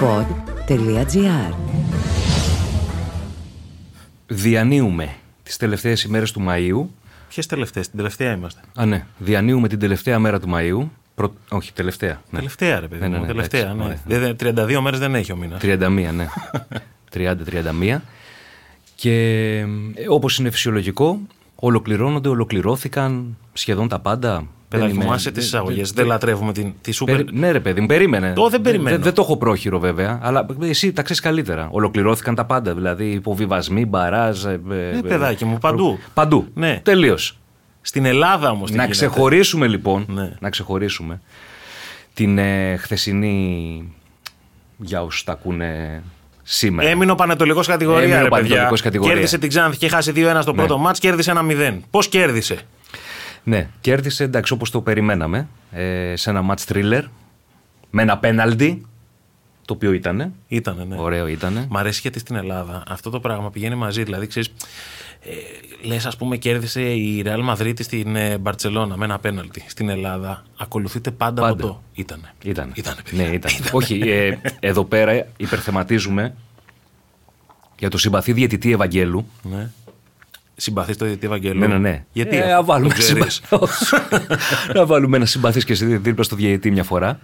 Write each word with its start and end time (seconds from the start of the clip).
pod.gr 0.00 1.54
Διανύουμε 4.26 5.14
τις 5.42 5.56
τελευταίες 5.56 6.02
ημέρες 6.02 6.32
του 6.32 6.44
Μαΐου. 6.48 6.86
Ποιες 7.28 7.46
τελευταίες, 7.46 7.88
την 7.88 7.96
τελευταία 7.96 8.32
είμαστε; 8.32 8.60
Α, 8.74 8.86
ναι. 8.86 9.06
Διανύουμε 9.18 9.68
την 9.68 9.78
τελευταία 9.78 10.18
μέρα 10.18 10.40
του 10.40 10.48
Μαΐου. 10.54 10.86
Προ... 11.14 11.32
Όχι, 11.48 11.72
τελευταία. 11.72 12.22
Ναι. 12.30 12.38
Τελευταία, 12.38 12.80
ρε 12.80 12.88
παιδί. 12.88 13.00
Ναι, 13.02 13.08
ναι, 13.08 13.14
μου, 13.16 13.20
ναι, 13.20 13.26
τελευταία, 13.26 13.60
εντάξει, 13.60 13.76
ναι. 13.78 13.84
ωραία. 13.84 13.98
Δεν- 14.36 14.36
δεν- 14.36 14.56
32 14.76 14.80
μέρες 14.80 14.98
δεν 14.98 15.14
έχει 15.14 15.32
ο 15.32 15.36
μήνας. 15.36 15.60
31, 15.62 16.12
ναι. 16.14 16.28
30-31. 17.94 17.98
Και 18.94 19.12
ε, 19.94 20.08
όπως 20.08 20.38
είναι 20.38 20.50
φυσιολογικό, 20.50 21.20
ολοκληρώνονται, 21.54 22.28
ολοκληρώθηκαν 22.28 23.36
σχεδόν 23.52 23.88
τα 23.88 23.98
πάντα. 23.98 24.46
Παιδάκι, 24.68 24.88
Δεν 24.88 24.96
είμαι- 24.96 25.04
θυμάσαι 25.04 25.30
τις 25.30 25.50
δεν- 25.50 25.60
εισαγωγές. 25.62 25.86
δεν- 25.86 25.96
Δεν 25.96 26.06
λατρεύουμε 26.06 26.52
την, 26.52 26.72
τη 26.80 26.92
σούπερ. 26.92 27.16
Περι- 27.16 27.32
Ναι, 27.32 27.50
ρε 27.50 27.60
παιδί 27.60 27.80
μου, 27.80 27.86
περίμενε. 27.86 28.32
Το 28.32 28.48
δεν 28.48 28.60
περιμένω. 28.60 28.98
Δεν, 28.98 29.12
το 29.14 29.22
έχω 29.22 29.36
πρόχειρο 29.36 29.78
βέβαια, 29.78 30.18
αλλά 30.22 30.46
εσύ 30.62 30.92
τα 30.92 31.02
ξέρεις 31.02 31.22
καλύτερα. 31.22 31.68
Ολοκληρώθηκαν 31.70 32.34
τα 32.34 32.44
πάντα. 32.44 32.74
Δηλαδή 32.74 33.04
υποβιβασμοί, 33.10 33.84
μπαράζ. 33.86 34.44
Ε, 34.44 34.60
Ναι, 34.94 35.02
παιδάκι 35.02 35.44
μου, 35.44 35.58
παντού. 35.58 35.98
Παντού. 36.14 36.46
Ναι. 36.54 36.80
Τελείως. 36.84 37.38
Στην 37.80 38.04
Ελλάδα 38.04 38.50
όμως. 38.50 38.70
Να 38.70 38.86
ξεχωρίσουμε 38.88 39.66
λοιπόν. 39.66 40.04
Ναι. 40.08 40.32
Να 40.40 40.50
ξεχωρίσουμε 40.50 41.20
την 42.14 42.38
ε, 42.38 42.76
χθεσινή. 42.76 43.92
Για 44.76 45.02
όσου 45.02 45.24
τα 45.24 45.32
ακούνε 45.32 46.02
σήμερα. 46.42 46.88
Έμεινε 46.88 47.10
ο 47.10 47.14
Πανετολικός 47.14 47.66
κατηγορία. 47.66 48.02
Έμεινε 48.02 48.18
ο 48.18 48.22
ρε, 48.22 48.28
παιδιά. 48.28 48.40
Πανετολικός 48.42 48.80
κατηγορία. 48.80 49.12
Κέρδισε 49.14 49.38
την 49.38 49.48
Ξάνθη 49.48 49.78
και 49.78 49.88
χάσει 49.88 50.12
2-1 50.14 50.42
στο 50.42 50.50
Ναι. 50.50 50.56
πρώτο 50.56 50.78
μάτς, 50.78 50.98
κέρδισε 50.98 51.30
ένα 51.30 51.42
0. 51.42 51.82
Πώς 51.90 52.08
κέρδισε; 52.08 52.58
Ναι, 53.48 53.68
κέρδισε 53.80 54.24
εντάξει 54.24 54.52
όπως 54.52 54.70
το 54.70 54.80
περιμέναμε 54.80 55.48
ε, 55.70 56.16
σε 56.16 56.30
ένα 56.30 56.54
match 56.54 56.72
thriller 56.72 57.02
με 57.90 58.02
ένα 58.02 58.18
πέναλτι 58.18 58.86
το 59.64 59.74
οποίο 59.74 59.92
ήτανε. 59.92 60.32
Ήτανε, 60.48 60.84
ναι. 60.84 60.96
Ωραίο 60.98 61.26
ήτανε. 61.26 61.66
Μ' 61.70 61.76
αρέσει 61.76 62.00
γιατί 62.00 62.18
στην 62.18 62.36
Ελλάδα 62.36 62.82
αυτό 62.88 63.10
το 63.10 63.20
πράγμα 63.20 63.50
πηγαίνει 63.50 63.74
μαζί. 63.74 64.02
Δηλαδή, 64.02 64.26
ξέρεις, 64.26 64.52
ε, 65.20 65.86
λες, 65.86 66.06
ας 66.06 66.16
πούμε, 66.16 66.36
κέρδισε 66.36 66.82
η 66.92 67.22
Real 67.26 67.50
Madrid 67.50 67.74
στην 67.78 68.16
ε, 68.16 68.38
Μπαρσελόνα 68.38 68.96
με 68.96 69.04
ένα 69.04 69.18
πέναλτι. 69.18 69.64
Στην 69.66 69.88
Ελλάδα 69.88 70.44
ακολουθείται 70.56 71.10
πάντα, 71.10 71.42
Πάντα. 71.42 71.52
από 71.52 71.62
το. 71.62 71.82
Ήτανε. 71.94 72.34
Ήτανε. 72.44 72.72
Ήτανε, 72.74 73.00
παιδιά. 73.04 73.26
ναι, 73.26 73.34
ήταν. 73.34 73.52
Όχι, 73.72 73.94
ε, 73.94 74.38
εδώ 74.60 74.84
πέρα 74.84 75.26
υπερθεματίζουμε 75.36 76.34
για 77.78 77.90
το 77.90 77.98
συμπαθή 77.98 78.32
διαιτητή 78.32 78.72
Ευαγγέλου. 78.72 79.26
Ναι. 79.42 79.70
Συμπαθείς 80.60 80.96
το 80.96 81.04
διαιτητή 81.04 81.26
Ευαγγελίου. 81.26 81.60
Ναι, 81.60 81.66
ναι, 81.66 81.78
ναι. 81.78 82.04
Γιατί; 82.12 82.36
Ε, 82.36 82.40
αυτό 82.40 82.52
να, 82.54 82.62
βάλουμε 82.62 82.88
το 82.94 82.98
ξέρεις. 82.98 83.40
συμπα- 83.44 83.66
να 84.80 84.86
βάλουμε 84.86 85.16
ένα 85.16 85.26
συμπαθή 85.26 85.64
και 85.64 85.72
εσύ 85.72 85.96
δίπλα 85.96 86.24
στο 86.24 86.36
διαιτητή 86.36 86.70
μια 86.70 86.84
φορά. 86.84 87.18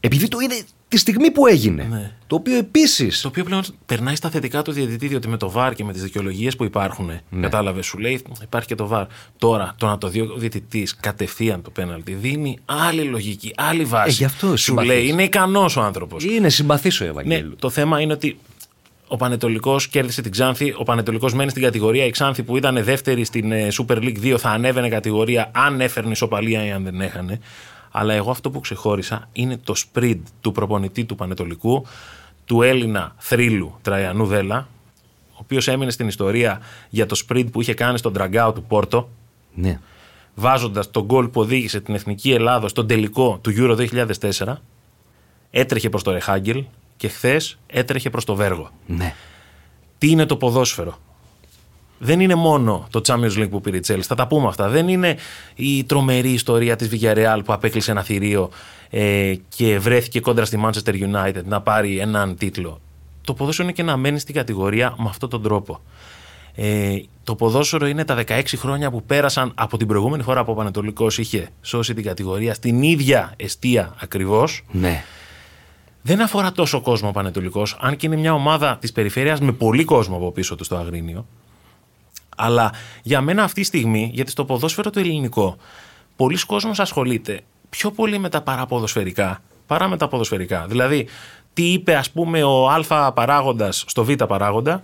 Επειδή 0.00 0.28
το 0.28 0.38
είδε 0.40 0.62
τη 0.88 0.98
στιγμή 0.98 1.30
που 1.30 1.46
έγινε. 1.46 1.86
Ναι. 1.90 2.12
Το 2.26 2.36
οποίο 2.36 2.56
επίση. 2.58 3.22
Το 3.22 3.28
οποίο 3.28 3.44
πλέον 3.44 3.62
περνάει 3.86 4.14
στα 4.14 4.30
θετικά 4.30 4.62
του 4.62 4.72
διαιτητή, 4.72 5.06
διότι 5.06 5.28
με 5.28 5.36
το 5.36 5.52
VAR 5.56 5.72
και 5.74 5.84
με 5.84 5.92
τις 5.92 6.02
δικαιολογίες 6.02 6.56
που 6.56 6.64
υπάρχουν, 6.64 7.06
Ναι. 7.30 7.40
κατάλαβες, 7.40 7.86
σου 7.86 7.98
λέει 7.98 8.22
υπάρχει 8.42 8.66
και 8.68 8.74
το 8.74 8.90
VAR. 8.92 9.06
Τώρα, 9.38 9.74
το 9.78 9.86
να 9.86 9.98
το 9.98 10.08
δει 10.08 10.20
ο 10.20 10.34
διαιτητής 10.36 10.96
κατευθείαν 10.96 11.62
το 11.62 11.70
πέναλτι 11.70 12.12
δίνει 12.12 12.58
άλλη 12.64 13.02
λογική, 13.02 13.52
άλλη 13.56 13.84
βάση. 13.84 14.08
Ε, 14.10 14.12
γι' 14.12 14.24
αυτό 14.24 14.46
σου 14.48 14.56
συμπαθείς. 14.56 14.90
λέει 14.90 15.06
είναι 15.06 15.22
ικανός 15.22 15.76
ο 15.76 15.80
άνθρωπος. 15.82 16.24
Είναι 16.24 16.48
συμπαθής 16.48 17.00
ο 17.00 17.04
Ναι, 17.04 17.10
Ευαγγέλου. 17.10 17.56
το 17.58 17.70
θέμα 17.70 18.00
είναι 18.00 18.12
ότι 18.12 18.38
ο 19.08 19.16
Πανετολικός 19.16 19.88
κέρδισε 19.88 20.22
την 20.22 20.30
Ξάνθη. 20.30 20.74
Ο 20.78 20.82
Πανετολικός 20.82 21.34
μένει 21.34 21.50
στην 21.50 21.62
κατηγορία. 21.62 22.04
Η 22.04 22.10
Ξάνθη 22.10 22.42
που 22.42 22.56
ήταν 22.56 22.84
δεύτερη 22.84 23.24
στην 23.24 23.52
ε, 23.52 23.68
Super 23.72 23.96
League 23.96 24.22
2 24.22 24.34
θα 24.38 24.50
ανέβαινε 24.50 24.88
κατηγορία 24.88 25.50
αν 25.54 25.80
έφερνε 25.80 26.10
ισοπαλία 26.10 26.64
ή 26.66 26.70
αν 26.70 26.84
δεν 26.84 27.00
έχανε. 27.00 27.40
Αλλά 27.90 28.14
εγώ 28.14 28.30
αυτό 28.30 28.50
που 28.50 28.60
ξεχώρισα 28.60 29.28
είναι 29.32 29.56
το 29.64 29.74
spread 29.76 30.18
του 30.40 30.52
προπονητή 30.52 31.04
του 31.04 31.14
Πανετολικού, 31.14 31.86
του 32.44 32.62
Έλληνα 32.62 33.14
θρύλου 33.18 33.78
Τραϊανού 33.82 34.26
Δέλα, 34.26 34.68
ο 35.32 35.36
οποίος 35.40 35.68
έμεινε 35.68 35.90
στην 35.90 36.08
ιστορία 36.08 36.60
για 36.88 37.06
το 37.06 37.22
spread 37.26 37.46
που 37.52 37.60
είχε 37.60 37.74
κάνει 37.74 37.98
στον 37.98 38.12
Τραγκάο 38.12 38.52
του 38.52 38.62
Πόρτο, 38.62 39.08
Ναι. 39.54 39.80
βάζοντας 40.34 40.90
τον 40.90 41.04
γκολ 41.04 41.28
που 41.28 41.40
οδήγησε 41.40 41.80
την 41.80 41.94
εθνική 41.94 42.30
Ελλάδα 42.32 42.68
στον 42.68 42.86
τελικό 42.86 43.38
του 43.42 43.52
Euro 43.56 43.76
2004. 43.76 44.54
Έτρεχε 45.50 45.90
προς 45.90 46.02
το 46.02 46.10
Ρεχάγκελ 46.10 46.64
και 46.98 47.08
χθες 47.08 47.58
έτρεχε 47.66 48.10
προς 48.10 48.24
το 48.24 48.34
Βέργο. 48.34 48.70
Ναι. 48.86 49.14
Τι 49.98 50.10
είναι 50.10 50.26
το 50.26 50.36
ποδόσφαιρο; 50.36 50.98
Δεν 51.98 52.20
είναι 52.20 52.34
μόνο 52.34 52.86
το 52.90 53.00
Champions 53.06 53.42
League 53.42 53.50
που 53.50 53.60
πήρε 53.60 53.76
η 53.76 53.80
Chelsea. 53.86 54.00
Θα 54.02 54.14
τα 54.14 54.26
πούμε 54.26 54.48
αυτά. 54.48 54.68
Δεν 54.68 54.88
είναι 54.88 55.16
η 55.54 55.84
τρομερή 55.84 56.30
ιστορία 56.30 56.76
της 56.76 56.88
Villarreal 56.92 57.40
που 57.44 57.52
απέκλεισε 57.52 57.90
ένα 57.90 58.02
θηρίο 58.02 58.50
ε, 58.90 59.34
και 59.48 59.78
βρέθηκε 59.78 60.20
κόντρα 60.20 60.44
στη 60.44 60.60
Manchester 60.64 60.92
United 60.92 61.44
να 61.44 61.60
πάρει 61.60 61.98
έναν 61.98 62.36
τίτλο. 62.36 62.80
Το 63.24 63.34
ποδόσφαιρο 63.34 63.68
είναι 63.68 63.76
και 63.76 63.82
να 63.82 63.96
μένει 63.96 64.18
στην 64.18 64.34
κατηγορία 64.34 64.94
με 64.98 65.06
αυτόν 65.08 65.28
τον 65.28 65.42
τρόπο. 65.42 65.80
Ε, 66.54 66.96
το 67.24 67.34
ποδόσφαιρο 67.34 67.86
είναι 67.86 68.04
τα 68.04 68.24
16 68.26 68.42
χρόνια 68.56 68.90
που 68.90 69.02
πέρασαν 69.02 69.52
από 69.54 69.76
την 69.76 69.86
προηγούμενη 69.86 70.22
φορά 70.22 70.44
που 70.44 70.52
ο 70.52 70.54
Πανετολικός 70.54 71.18
είχε 71.18 71.48
σώσει 71.62 71.94
την 71.94 72.04
κατηγορία 72.04 72.54
στην 72.54 72.82
ίδια 72.82 73.32
αιστεία 73.36 73.94
ακριβώς 74.00 74.64
Ναι. 74.70 75.04
Δεν 76.08 76.20
αφορά 76.20 76.52
τόσο 76.52 76.80
κόσμο 76.80 77.08
ο 77.08 77.12
Πανετολικός, 77.12 77.76
αν 77.80 77.96
και 77.96 78.06
είναι 78.06 78.16
μια 78.16 78.32
ομάδα 78.32 78.76
της 78.80 78.92
περιφέρειας 78.92 79.40
με 79.40 79.52
πολύ 79.52 79.84
κόσμο 79.84 80.16
από 80.16 80.32
πίσω 80.32 80.54
του 80.54 80.64
στο 80.64 80.76
Αγρίνιο. 80.76 81.26
Αλλά 82.36 82.72
για 83.02 83.20
μένα 83.20 83.42
αυτή 83.42 83.60
τη 83.60 83.66
στιγμή, 83.66 84.10
γιατί 84.14 84.30
στο 84.30 84.44
ποδόσφαιρο 84.44 84.90
το 84.90 85.00
ελληνικό, 85.00 85.56
πολλοί 86.16 86.38
κόσμος 86.46 86.80
ασχολείται 86.80 87.40
πιο 87.68 87.90
πολύ 87.90 88.18
με 88.18 88.28
τα 88.28 88.42
παραποδοσφαιρικά 88.42 89.42
παρά 89.66 89.88
με 89.88 89.96
τα 89.96 90.08
ποδοσφαιρικά. 90.08 90.66
Δηλαδή, 90.68 91.08
τι 91.52 91.72
είπε 91.72 91.96
ας 91.96 92.10
πούμε 92.10 92.42
ο 92.42 92.68
Α 92.68 93.12
παράγοντας 93.12 93.84
στο 93.86 94.04
Β 94.04 94.12
παράγοντα, 94.12 94.82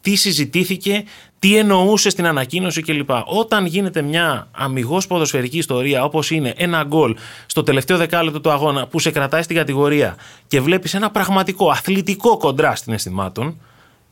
τι 0.00 0.14
συζητήθηκε, 0.14 1.04
τι 1.38 1.56
εννοούσε 1.56 2.10
στην 2.10 2.26
ανακοίνωση 2.26 2.82
κλπ. 2.82 3.10
Όταν 3.24 3.66
γίνεται 3.66 4.02
μια 4.02 4.48
αμυγός 4.50 5.06
ποδοσφαιρική 5.06 5.58
ιστορία 5.58 6.04
όπως 6.04 6.30
είναι 6.30 6.54
ένα 6.56 6.84
γκολ 6.84 7.16
στο 7.46 7.62
τελευταίο 7.62 7.96
δεκάλεπτο 7.96 8.40
του 8.40 8.50
αγώνα 8.50 8.86
που 8.86 8.98
σε 8.98 9.10
κρατάει 9.10 9.42
στην 9.42 9.56
κατηγορία 9.56 10.16
και 10.46 10.60
βλέπεις 10.60 10.94
ένα 10.94 11.10
πραγματικό 11.10 11.70
αθλητικό 11.70 12.36
κοντρά 12.36 12.74
στην 12.74 12.92
αισθημάτων, 12.92 13.60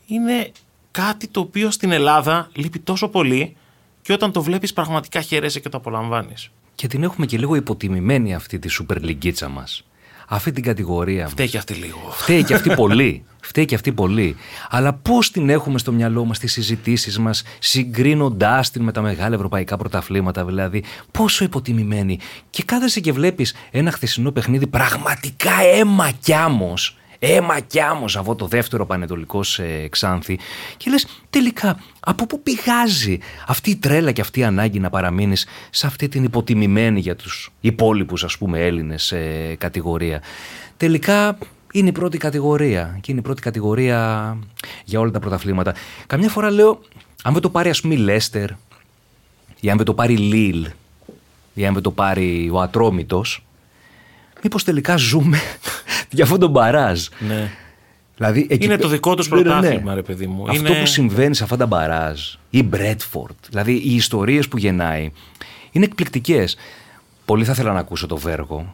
είναι 0.07 0.51
κάτι 0.91 1.27
το 1.27 1.39
οποίο 1.39 1.71
στην 1.71 1.91
Ελλάδα 1.91 2.49
λείπει 2.53 2.79
τόσο 2.79 3.07
πολύ 3.07 3.55
και 4.01 4.13
όταν 4.13 4.31
το 4.31 4.41
βλέπεις 4.41 4.73
πραγματικά 4.73 5.21
χαίρεσαι 5.21 5.59
και 5.59 5.69
το 5.69 5.77
απολαμβάνεις. 5.77 6.49
Και 6.75 6.87
την 6.87 7.03
έχουμε 7.03 7.25
και 7.25 7.37
λίγο 7.37 7.55
υποτιμημένη 7.55 8.35
αυτή 8.35 8.59
τη 8.59 8.67
σούπερ 8.67 9.01
λιγκίτσα 9.01 9.49
μας. 9.49 9.86
Αυτή 10.29 10.51
την 10.51 10.63
κατηγορία 10.63 11.23
μας. 11.23 11.31
Φταίει 11.31 11.49
και 11.49 11.57
αυτή 11.57 11.73
λίγο. 11.73 11.99
Φταίει 12.11 12.43
και 12.43 12.53
αυτή 12.53 12.75
πολύ. 12.81 13.25
Φταίει 13.41 13.65
και 13.65 13.75
αυτή 13.75 13.91
πολύ. 13.91 14.35
Αλλά 14.69 14.93
πώς 14.93 15.31
την 15.31 15.49
έχουμε 15.49 15.77
στο 15.77 15.91
μυαλό 15.91 16.25
μας 16.25 16.39
τις 16.39 16.51
συζητήσεις 16.51 17.19
μας, 17.19 17.43
συγκρίνοντάς 17.59 18.71
την 18.71 18.83
με 18.83 18.91
τα 18.91 19.01
μεγάλα 19.01 19.35
ευρωπαϊκά 19.35 19.77
πρωταθλήματα, 19.77 20.45
δηλαδή. 20.45 20.83
Πόσο 21.11 21.43
υποτιμημένη. 21.43 22.19
Και 22.49 22.63
κάθεσαι 22.63 22.99
και 22.99 23.11
βλέπεις 23.11 23.55
ένα 23.71 23.91
χθεσινό 23.91 24.31
παιχνίδι 24.31 24.67
πραγματικά 24.67 25.51
αίμα 25.75 26.11
κι 26.11 26.33
άμμος, 26.33 26.97
Αίμα 27.19 27.59
κι 27.59 27.79
άμμος 27.79 28.17
αυτό 28.17 28.35
το 28.35 28.47
δεύτερο 28.47 28.85
πανετολικό 28.85 29.43
σε 29.43 29.87
Ξάνθη. 29.87 30.39
Και 30.77 30.89
λες, 30.89 31.07
τελικά, 31.29 31.79
από 31.99 32.25
πού 32.25 32.41
πηγάζει 32.41 33.19
αυτή 33.47 33.69
η 33.69 33.75
τρέλα 33.75 34.11
και 34.11 34.21
αυτή 34.21 34.39
η 34.39 34.43
ανάγκη 34.43 34.79
να 34.79 34.89
παραμείνεις 34.89 35.47
σε 35.69 35.87
αυτή 35.87 36.07
την 36.07 36.23
υποτιμημένη 36.23 36.99
για 36.99 37.15
τους 37.15 37.51
υπόλοιπους, 37.59 38.23
ας 38.23 38.37
πούμε, 38.37 38.65
Έλληνες 38.65 39.11
ε, 39.11 39.55
κατηγορία; 39.57 40.21
Τελικά 40.77 41.37
είναι 41.71 41.89
η 41.89 41.91
πρώτη 41.91 42.17
κατηγορία 42.17 42.97
και 43.01 43.11
είναι 43.11 43.19
η 43.19 43.23
πρώτη 43.23 43.41
κατηγορία 43.41 44.37
για 44.85 44.99
όλα 44.99 45.11
τα 45.11 45.19
πρωταθλήματα. 45.19 45.73
Καμιά 46.07 46.29
φορά 46.29 46.51
λέω, 46.51 46.81
αν 47.23 47.33
δεν 47.33 47.41
το 47.41 47.49
πάρει 47.49 47.69
ας 47.69 47.81
πούμε 47.81 47.93
η 47.93 47.97
Λέστερ 47.97 48.49
ή 49.59 49.69
αν 49.69 49.77
δεν 49.77 49.85
το 49.85 49.93
πάρει 49.93 50.13
η 50.13 50.17
Λίλ 50.17 50.67
ή 51.53 51.65
αν 51.65 51.73
δεν 51.73 51.83
το 51.83 51.91
πάρει 51.91 52.49
ο 52.53 52.61
Ατρόμητος, 52.61 53.43
μήπως 54.43 54.63
τελικά 54.63 54.97
ζούμε 54.97 55.39
για 56.09 56.23
αυτόν 56.23 56.39
τον 56.39 56.49
μπαράζ. 56.49 57.05
Ναι. 57.27 57.51
Δηλαδή, 58.15 58.47
εκεί 58.49 58.65
Είναι 58.65 58.73
πέ- 58.73 58.81
το 58.83 58.87
δικό 58.87 59.15
τους 59.15 59.29
Ναι, 59.29 59.37
ναι, 59.37 59.43
ναι. 59.43 59.49
πρωτάθλημα, 59.51 59.93
ρε 59.93 60.01
παιδί 60.01 60.27
μου. 60.27 60.45
Αυτό 60.49 60.67
Είναι- 60.71 60.79
που 60.79 60.85
συμβαίνει 60.85 61.35
σε 61.35 61.43
αυτά 61.43 61.57
τα 61.57 61.65
μπαράζ, 61.65 62.19
η 62.49 62.63
Μπρέτφορντ, 62.63 63.35
δηλαδή 63.49 63.73
οι 63.73 63.95
ιστορίες 63.95 64.47
που 64.47 64.57
γεννάει, 64.57 65.11
είναι 65.71 65.85
εκπληκτικές. 65.85 66.57
Πολύ 67.25 67.45
θα 67.45 67.51
ήθελα 67.51 67.73
να 67.73 67.79
ακούσω 67.79 68.07
το 68.07 68.17
Βέργο. 68.17 68.73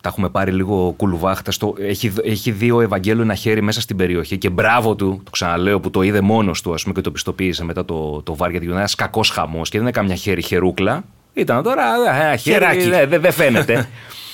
Τα 0.00 0.08
έχουμε 0.08 0.28
πάρει 0.28 0.52
λίγο 0.52 0.94
κουλουβάχτας. 0.96 1.54
Στο... 1.54 1.74
Έχει, 1.78 2.12
έχει 2.24 2.50
δει 2.50 2.70
ο 2.70 2.80
Ευαγγέλου 2.80 3.22
ένα 3.22 3.34
χέρι 3.34 3.62
μέσα 3.62 3.80
στην 3.80 3.96
περιοχή 3.96 4.38
και 4.38 4.50
μπράβο 4.50 4.94
του, 4.94 5.20
το 5.24 5.30
ξαναλέω, 5.30 5.80
που 5.80 5.90
το 5.90 6.02
είδε 6.02 6.20
μόνος 6.20 6.60
του 6.60 6.74
ας 6.74 6.82
πούμε, 6.82 6.94
και 6.94 7.00
το 7.00 7.10
πιστοποίησε 7.10 7.64
μετά 7.64 7.84
το, 7.84 8.22
το 8.22 8.36
βάρ 8.36 8.48
γιατί 8.48 8.64
γινόταν 8.64 8.80
ένας 8.82 8.94
κακός 8.94 9.30
χαμός 9.30 9.68
και 9.68 9.78
δεν 9.78 9.86
είναι 9.86 9.96
καμιά 9.96 10.14
χέρι 10.14 10.42
χερούκλα. 10.42 11.04
Ήταν 11.34 11.62
τώρα 11.62 11.82
ε, 12.32 12.36
χέρι, 12.36 12.54
Χεράκι. 12.54 12.88
δεν 12.88 13.08
δεν- 13.08 13.20
δεν 13.20 13.32
φαίνεται. 13.32 13.88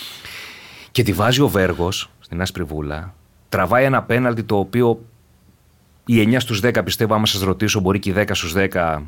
και 0.98 1.04
τη 1.04 1.12
βάζει 1.12 1.40
ο 1.40 1.48
Βέργος 1.48 2.10
στην 2.20 2.40
άσπρη 2.40 2.62
βούλα, 2.62 3.14
τραβάει 3.48 3.84
ένα 3.84 4.02
πέναλτι 4.02 4.42
το 4.42 4.58
οποίο 4.58 5.00
οι 6.04 6.28
9 6.32 6.36
στους 6.38 6.60
10 6.64 6.84
πιστεύω, 6.84 7.14
άμα 7.14 7.26
σας 7.26 7.40
ρωτήσω, 7.40 7.80
μπορεί 7.80 7.98
και 7.98 8.10
οι 8.10 8.14
10 8.16 8.24
στους 8.32 8.54
10 8.56 8.98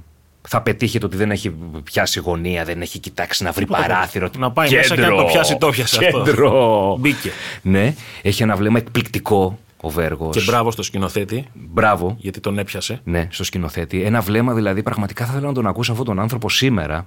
θα 0.48 0.62
πετύχει 0.62 0.98
το 0.98 1.06
ότι 1.06 1.16
δεν 1.16 1.30
έχει 1.30 1.54
πιάσει 1.84 2.20
γωνία, 2.20 2.64
δεν 2.64 2.80
έχει 2.80 2.98
κοιτάξει 2.98 3.42
να 3.44 3.52
βρει 3.52 3.66
παράθυρο. 3.66 4.30
Να 4.38 4.50
πάει 4.50 4.70
μέσα 4.70 4.94
και 4.94 5.00
να 5.00 5.16
το 5.16 5.24
πιάσει, 5.24 5.56
το 5.56 5.68
πιάσει 5.68 6.04
αυτό. 6.04 6.22
Κέντρο. 6.22 6.96
Μπήκε. 7.00 7.30
Ναι, 7.62 7.94
έχει 8.22 8.42
ένα 8.42 8.56
βλέμμα 8.56 8.78
εκπληκτικό 8.78 9.58
ο 9.80 9.90
Βέργος. 9.90 10.36
Και 10.36 10.42
μπράβο 10.46 10.70
στο 10.70 10.82
σκηνοθέτη, 10.82 11.46
Μπράβο. 11.54 12.16
γιατί 12.18 12.40
τον 12.40 12.58
έπιασε. 12.58 13.00
Ναι, 13.04 13.28
στο 13.30 13.44
σκηνοθέτη. 13.44 14.02
Ένα 14.02 14.20
βλέμμα 14.20 14.54
δηλαδή, 14.54 14.82
πραγματικά 14.82 15.24
θα 15.24 15.32
ήθελα 15.32 15.46
να 15.46 15.54
τον 15.54 15.66
ακούσω 15.66 15.90
αυτόν 15.92 16.06
τον 16.06 16.20
άνθρωπο 16.20 16.48
σήμερα. 16.48 17.06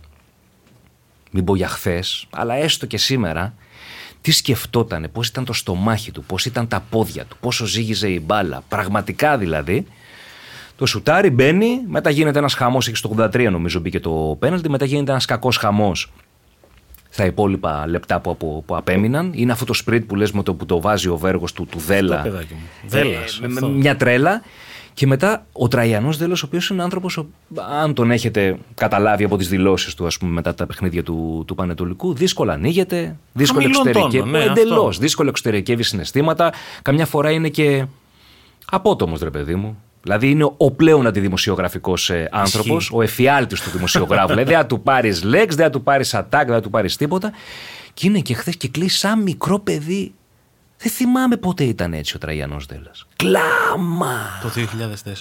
Μην 1.31 1.43
πω 1.43 1.55
για 1.55 1.67
χθες, 1.67 2.27
αλλά 2.29 2.53
έστω 2.53 2.85
και 2.85 2.97
σήμερα. 2.97 3.53
Τι 4.23 4.31
σκεφτότανε, 4.31 5.07
πώς 5.07 5.27
ήταν 5.27 5.45
το 5.45 5.53
στομάχι 5.53 6.11
του, 6.11 6.23
πώς 6.23 6.45
ήταν 6.45 6.67
τα 6.67 6.83
πόδια 6.89 7.25
του, 7.25 7.37
πόσο 7.39 7.65
ζύγιζε 7.65 8.09
η 8.09 8.21
μπάλα. 8.25 8.63
Πραγματικά 8.67 9.37
δηλαδή. 9.37 9.85
Το 10.77 10.85
σουτάρι 10.85 11.29
μπαίνει, 11.29 11.81
μετά 11.87 12.09
γίνεται 12.09 12.39
ένας 12.39 12.53
χαμός. 12.53 12.87
Εκεί 12.87 12.97
στο 12.97 13.09
83 13.17 13.47
νομίζω 13.51 13.79
μπήκε 13.79 13.99
το 13.99 14.35
πέναλτι, 14.39 14.69
μετά 14.69 14.85
γίνεται 14.85 15.11
ένας 15.11 15.25
κακός 15.25 15.57
χαμός 15.57 16.11
στα 17.09 17.25
υπόλοιπα 17.25 17.87
λεπτά 17.87 18.19
που, 18.19 18.37
που, 18.37 18.63
που 18.65 18.75
απέμειναν. 18.75 19.31
Είναι 19.35 19.51
αυτό 19.51 19.65
το 19.65 19.73
σπριτ 19.73 20.05
που 20.05 20.15
λες 20.15 20.31
με 20.31 20.43
το 20.43 20.53
που 20.53 20.65
το 20.65 20.81
βάζει 20.81 21.07
ο 21.07 21.17
Βέργος 21.17 21.53
του, 21.53 21.65
του 21.65 21.79
Δέλα. 21.79 22.15
Αυτό, 22.17 22.29
παιδάκι 22.29 22.53
μου. 22.53 22.67
Δέλλας, 22.87 23.37
Ε, 23.43 23.47
με- 23.47 23.53
αυτό. 23.53 23.67
μια 23.69 23.95
τρέλα. 23.95 24.41
Και 24.93 25.07
μετά 25.07 25.45
ο 25.51 25.67
Τραγιανό 25.67 26.11
Δέλος, 26.11 26.43
ο 26.43 26.45
οποίος 26.45 26.69
είναι 26.69 26.83
άνθρωπος, 26.83 27.25
αν 27.81 27.93
τον 27.93 28.11
έχετε 28.11 28.57
καταλάβει 28.75 29.23
από 29.23 29.37
τις 29.37 29.47
δηλώσεις 29.49 29.93
του, 29.93 30.05
ας 30.05 30.17
πούμε, 30.17 30.31
μετά 30.31 30.53
τα 30.53 30.65
παιχνίδια 30.65 31.03
του, 31.03 31.43
του 31.47 31.55
Πανετολικού, 31.55 32.13
δύσκολα 32.13 32.53
ανοίγεται, 32.53 33.15
δύσκολα 33.33 33.61
Χαμηλών 33.61 33.87
εξωτερικεύει. 33.87 34.17
τόνων, 34.31 34.45
ναι, 34.47 34.51
Εντελώς. 34.51 34.87
αυτό. 34.87 35.01
Δύσκολα 35.01 35.29
εξωτερικεύει 35.29 35.83
συναισθήματα. 35.83 36.53
Καμιά 36.81 37.05
φορά 37.05 37.31
είναι 37.31 37.49
και 37.49 37.85
απότομος, 38.71 39.21
ρε 39.21 39.29
παιδί 39.29 39.55
μου. 39.55 39.77
Δηλαδή 40.01 40.29
είναι 40.29 40.51
ο 40.57 40.71
πλέον 40.71 41.07
αντιδημοσιογραφικός 41.07 42.11
άνθρωπο, 42.31 42.75
Ισχύει. 42.77 42.93
ο 42.95 43.01
εφιάλτης 43.01 43.61
του 43.61 43.69
δημοσιογράφου. 43.69 44.27
δηλαδή 44.27 44.49
δεν 44.51 44.59
θα 44.61 44.65
του 44.65 44.81
πάρεις 44.81 45.21
legs, 45.25 45.47
δεν 45.49 45.55
θα 45.55 45.69
του 45.69 45.83
πάρεις 45.83 46.15
attack, 46.15 46.23
δεν 46.29 46.47
θα 46.53 46.61
του 46.61 46.69
πάρεις 46.69 46.95
τίποτα. 46.95 47.31
Και 47.93 48.07
είναι 48.07 48.19
και 48.19 48.33
χθες 48.33 48.57
και 48.57 48.67
κλείσει 48.67 48.97
σαν 48.97 49.21
μικρό 49.21 49.59
παιδί. 49.59 50.13
Δεν 50.83 50.91
θυμάμαι 50.91 51.37
πότε 51.37 51.63
ήταν 51.63 51.93
έτσι 51.93 52.15
ο 52.15 52.19
Τραγιανό 52.19 52.57
Δέλλα. 52.67 52.91
Κλάμα! 53.15 54.17
Το 54.41 54.49
2004. 54.55 55.13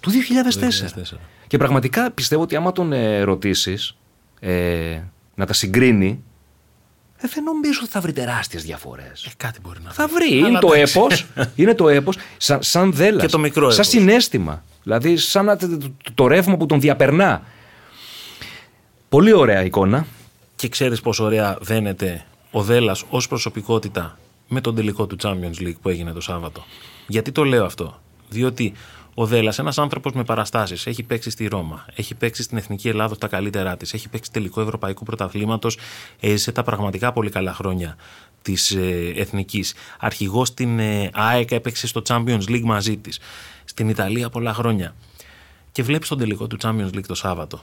Του 0.00 0.10
2004. 0.10 1.14
2004. 1.14 1.16
Και 1.46 1.56
πραγματικά 1.58 2.10
πιστεύω 2.10 2.42
ότι 2.42 2.56
άμα 2.56 2.72
τον 2.72 2.92
ε, 2.92 3.20
ρωτήσεις 3.20 3.96
ε, 4.40 5.00
να 5.34 5.46
τα 5.46 5.52
συγκρίνει, 5.52 6.24
ε, 7.16 7.28
δεν 7.34 7.42
νομίζω 7.44 7.80
ότι 7.82 7.90
θα 7.90 8.00
βρει 8.00 8.12
τεράστιες 8.12 8.62
διαφορές. 8.64 9.24
Ε, 9.24 9.30
κάτι 9.36 9.60
μπορεί 9.60 9.78
να 9.84 9.90
Θα 9.90 10.06
βρει. 10.06 10.26
βρει. 10.28 10.38
Αλλά 10.38 10.48
Είναι 10.48 10.58
το 10.58 10.72
εντάξει. 10.74 10.98
έπος. 10.98 11.26
Είναι 11.56 11.74
το 11.74 11.88
έπος. 11.88 12.16
Σαν, 12.36 12.62
σαν 12.62 12.92
δέλας. 12.92 13.22
Και 13.22 13.28
το 13.28 13.38
μικρό 13.38 13.70
Σαν 13.70 13.80
έπος. 13.80 13.86
συνέστημα. 13.88 14.64
Δηλαδή 14.82 15.16
σαν 15.16 15.44
να- 15.44 15.56
το, 15.56 15.78
το, 15.78 15.92
το 16.14 16.26
ρεύμα 16.26 16.56
που 16.56 16.66
τον 16.66 16.80
διαπερνά. 16.80 17.42
Πολύ 19.08 19.32
ωραία 19.32 19.64
εικόνα. 19.64 20.06
Και 20.56 20.68
ξέρεις 20.68 21.00
πόσο 21.00 21.24
ωραία 21.24 21.56
δένεται 21.60 22.24
ο 22.50 22.62
Δέλλα 22.62 22.96
ως 23.10 23.28
προσωπικότητα 23.28 24.18
με 24.50 24.60
τον 24.60 24.74
τελικό 24.74 25.06
του 25.06 25.16
Champions 25.22 25.60
League 25.60 25.80
που 25.82 25.88
έγινε 25.88 26.12
το 26.12 26.20
Σάββατο. 26.20 26.64
Γιατί 27.06 27.32
το 27.32 27.44
λέω 27.44 27.64
αυτό; 27.64 28.00
Διότι 28.28 28.72
ο 29.14 29.26
Δέλλα, 29.26 29.54
ένας 29.58 29.78
άνθρωπος 29.78 30.12
με 30.12 30.24
παραστάσεις, 30.24 30.86
έχει 30.86 31.02
παίξει 31.02 31.30
στη 31.30 31.46
Ρώμα, 31.46 31.86
έχει 31.94 32.14
παίξει 32.14 32.42
στην 32.42 32.58
Εθνική 32.58 32.88
Ελλάδα 32.88 33.18
τα 33.18 33.28
καλύτερά 33.28 33.76
της, 33.76 33.94
έχει 33.94 34.08
παίξει 34.08 34.30
τελικό 34.32 34.60
Ευρωπαϊκού 34.60 35.04
Πρωταθλήματος, 35.04 35.78
έζησε 36.20 36.52
τα 36.52 36.62
πραγματικά 36.62 37.12
πολύ 37.12 37.30
καλά 37.30 37.54
χρόνια 37.54 37.96
της 38.42 38.70
ε, 38.70 39.12
Εθνικής. 39.16 39.74
Αρχηγός 39.98 40.48
στην 40.48 40.78
ε, 40.78 41.10
ΑΕΚ 41.12 41.50
έπαιξε 41.50 41.86
στο 41.86 42.02
Champions 42.06 42.42
League 42.48 42.64
μαζί 42.64 42.96
της. 42.96 43.18
Στην 43.64 43.88
Ιταλία 43.88 44.28
πολλά 44.28 44.54
χρόνια. 44.54 44.94
Και 45.72 45.82
βλέπεις 45.82 46.08
τον 46.08 46.18
τελικό 46.18 46.46
του 46.46 46.56
Champions 46.62 46.94
League 46.94 47.06
το 47.06 47.14
Σάββατο 47.14 47.60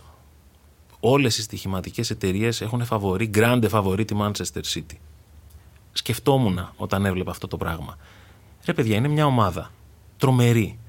όλες 0.99 1.37
οι 1.37 1.41
στοιχηματικές 1.41 2.09
εταιρείες 2.09 2.61
έχουν 2.61 2.85
φαβορή, 2.85 3.29
grande 3.33 3.65
φαβορή 3.69 4.05
τη 4.05 4.15
Manchester 4.19 4.61
City. 4.73 4.97
Σκεφτόμουν 5.97 6.69
όταν 6.75 7.05
έβλεπα 7.05 7.31
αυτό 7.31 7.47
το 7.47 7.57
πράγμα. 7.57 7.97
Ρε 8.65 8.73
παιδιά, 8.73 8.95
είναι 8.95 9.07
μια 9.07 9.25
ομάδα 9.25 9.71
τρομερή. 10.17 10.79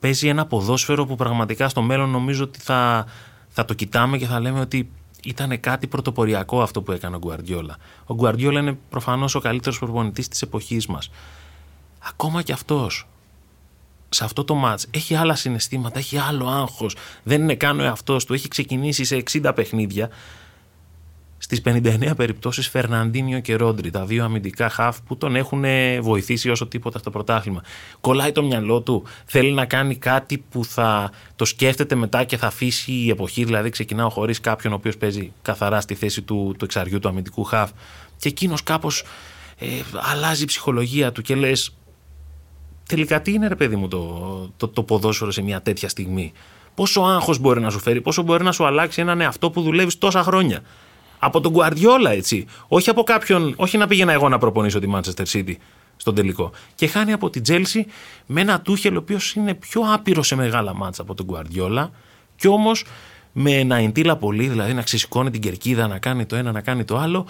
Παίζει 0.00 0.28
ένα 0.28 0.46
ποδόσφαιρο 0.46 1.06
που 1.06 1.16
πραγματικά 1.16 1.68
στο 1.68 1.82
μέλλον 1.82 2.10
νομίζω 2.10 2.44
ότι 2.44 2.58
θα, 2.58 3.06
θα 3.48 3.64
το 3.64 3.74
κοιτάμε 3.74 4.18
και 4.18 4.26
θα 4.26 4.40
λέμε 4.40 4.60
ότι 4.60 4.90
ήταν 5.24 5.60
κάτι 5.60 5.86
πρωτοποριακό 5.86 6.62
αυτό 6.62 6.82
που 6.82 6.92
έκανε 6.92 7.16
ο 7.16 7.18
Γκουαρδιόλα. 7.18 7.76
Ο 8.06 8.14
Γκουαρδιόλα 8.14 8.60
είναι 8.60 8.78
προφανώς 8.88 9.34
ο 9.34 9.40
καλύτερος 9.40 9.78
προπονητής 9.78 10.28
της 10.28 10.42
εποχής 10.42 10.86
μας. 10.86 11.10
Ακόμα 12.08 12.42
και 12.42 12.52
αυτός 12.52 13.06
σε 14.08 14.24
αυτό 14.24 14.44
το 14.44 14.54
μάτς 14.54 14.86
έχει 14.90 15.14
άλλα 15.14 15.34
συναισθήματα, 15.34 15.98
έχει 15.98 16.18
άλλο 16.18 16.48
άγχος, 16.48 16.96
δεν 17.22 17.42
είναι 17.42 17.54
καν 17.54 17.80
ο 17.80 17.82
εαυτός 17.82 18.24
του, 18.24 18.34
έχει 18.34 18.48
ξεκινήσει 18.48 19.04
σε 19.04 19.22
60 19.32 19.52
παιχνίδια. 19.54 20.10
Στις 21.54 21.74
59 21.74 22.16
περιπτώσεις 22.16 22.68
Φερναντίνιο 22.68 23.40
και 23.40 23.54
Ρόντρι, 23.54 23.90
τα 23.90 24.04
δύο 24.04 24.24
αμυντικά 24.24 24.68
χαφ 24.68 25.00
που 25.02 25.16
τον 25.16 25.36
έχουν 25.36 25.64
βοηθήσει 26.00 26.50
όσο 26.50 26.66
τίποτα 26.66 26.98
στο 26.98 27.10
πρωτάθλημα. 27.10 27.62
Κολλάει 28.00 28.32
το 28.32 28.42
μυαλό 28.42 28.80
του, 28.80 29.04
θέλει 29.24 29.52
να 29.52 29.64
κάνει 29.64 29.96
κάτι 29.96 30.44
που 30.50 30.64
θα 30.64 31.10
το 31.36 31.44
σκέφτεται 31.44 31.94
μετά 31.94 32.24
και 32.24 32.36
θα 32.36 32.46
αφήσει 32.46 32.92
η 32.92 33.10
εποχή, 33.10 33.44
δηλαδή 33.44 33.70
ξεκινάω 33.70 34.10
χωρίς 34.10 34.40
κάποιον 34.40 34.72
ο 34.72 34.76
οποίος 34.76 34.96
παίζει 34.96 35.32
καθαρά 35.42 35.80
στη 35.80 35.94
θέση 35.94 36.22
του, 36.22 36.54
του 36.58 36.64
εξαριού 36.64 36.98
του 36.98 37.08
αμυντικού 37.08 37.44
χαφ 37.44 37.70
και 38.16 38.28
εκείνος 38.28 38.62
κάπως 38.62 39.04
ε, 39.58 39.66
αλλάζει 40.12 40.42
η 40.42 40.46
ψυχολογία 40.46 41.12
του 41.12 41.22
και 41.22 41.34
λες 41.34 41.76
τελικά 42.88 43.22
τι 43.22 43.32
είναι 43.32 43.48
ρε 43.48 43.56
παιδί 43.56 43.76
μου 43.76 43.88
το, 43.88 44.52
το, 44.56 44.68
το 44.68 44.82
ποδόσφαιρο 44.82 45.30
σε 45.30 45.42
μια 45.42 45.62
τέτοια 45.62 45.88
στιγμή; 45.88 46.32
Πόσο 46.74 47.00
άγχος 47.00 47.38
μπορεί 47.38 47.60
να 47.60 47.70
σου 47.70 47.78
φέρει, 47.78 48.00
πόσο 48.00 48.22
μπορεί 48.22 48.44
να 48.44 48.52
σου 48.52 48.66
αλλάξει 48.66 49.00
έναν 49.00 49.20
εαυτό 49.20 49.50
που 49.50 49.62
δουλεύεις 49.62 49.98
τόσα 49.98 50.22
χρόνια; 50.22 50.62
Από 51.24 51.40
τον 51.40 51.54
Guardiola 51.56 52.10
έτσι. 52.10 52.46
Όχι 52.68 52.90
από 52.90 53.02
κάποιον, 53.02 53.54
όχι 53.56 53.78
να 53.78 53.86
πήγαινα 53.86 54.12
εγώ 54.12 54.28
να 54.28 54.38
προπονήσω 54.38 54.78
τη 54.78 54.86
Manchester 54.94 55.24
City 55.32 55.54
στον 55.96 56.14
τελικό. 56.14 56.50
Και 56.74 56.86
χάνει 56.86 57.12
από 57.12 57.30
την 57.30 57.42
Chelsea 57.46 57.82
με 58.26 58.40
ένα 58.40 58.60
Τούχελ 58.60 58.94
ο 58.94 58.98
οποίος 58.98 59.34
είναι 59.34 59.54
πιο 59.54 59.82
άπειρος 59.92 60.26
σε 60.26 60.34
μεγάλα 60.34 60.74
μάτσα 60.74 61.02
από 61.02 61.14
τον 61.14 61.26
Guardiola 61.30 61.88
και 62.36 62.48
όμως 62.48 62.84
με 63.32 63.62
να 63.62 63.76
εντύλα 63.76 64.16
πολύ, 64.16 64.48
δηλαδή 64.48 64.72
να 64.74 64.82
ξεσηκώνει 64.82 65.30
την 65.30 65.40
κερκίδα, 65.40 65.86
να 65.86 65.98
κάνει 65.98 66.26
το 66.26 66.36
ένα, 66.36 66.52
να 66.52 66.60
κάνει 66.60 66.84
το 66.84 66.96
άλλο, 66.96 67.26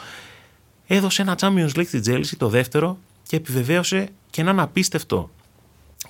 έδωσε 0.86 1.22
ένα 1.22 1.36
Champions 1.40 1.70
League 1.76 1.86
στην 1.86 2.02
Chelsea, 2.06 2.36
το 2.38 2.48
δεύτερο, 2.48 2.98
και 3.26 3.36
επιβεβαίωσε 3.36 4.08
και 4.30 4.40
έναν 4.40 4.60
απίστευτο 4.60 5.30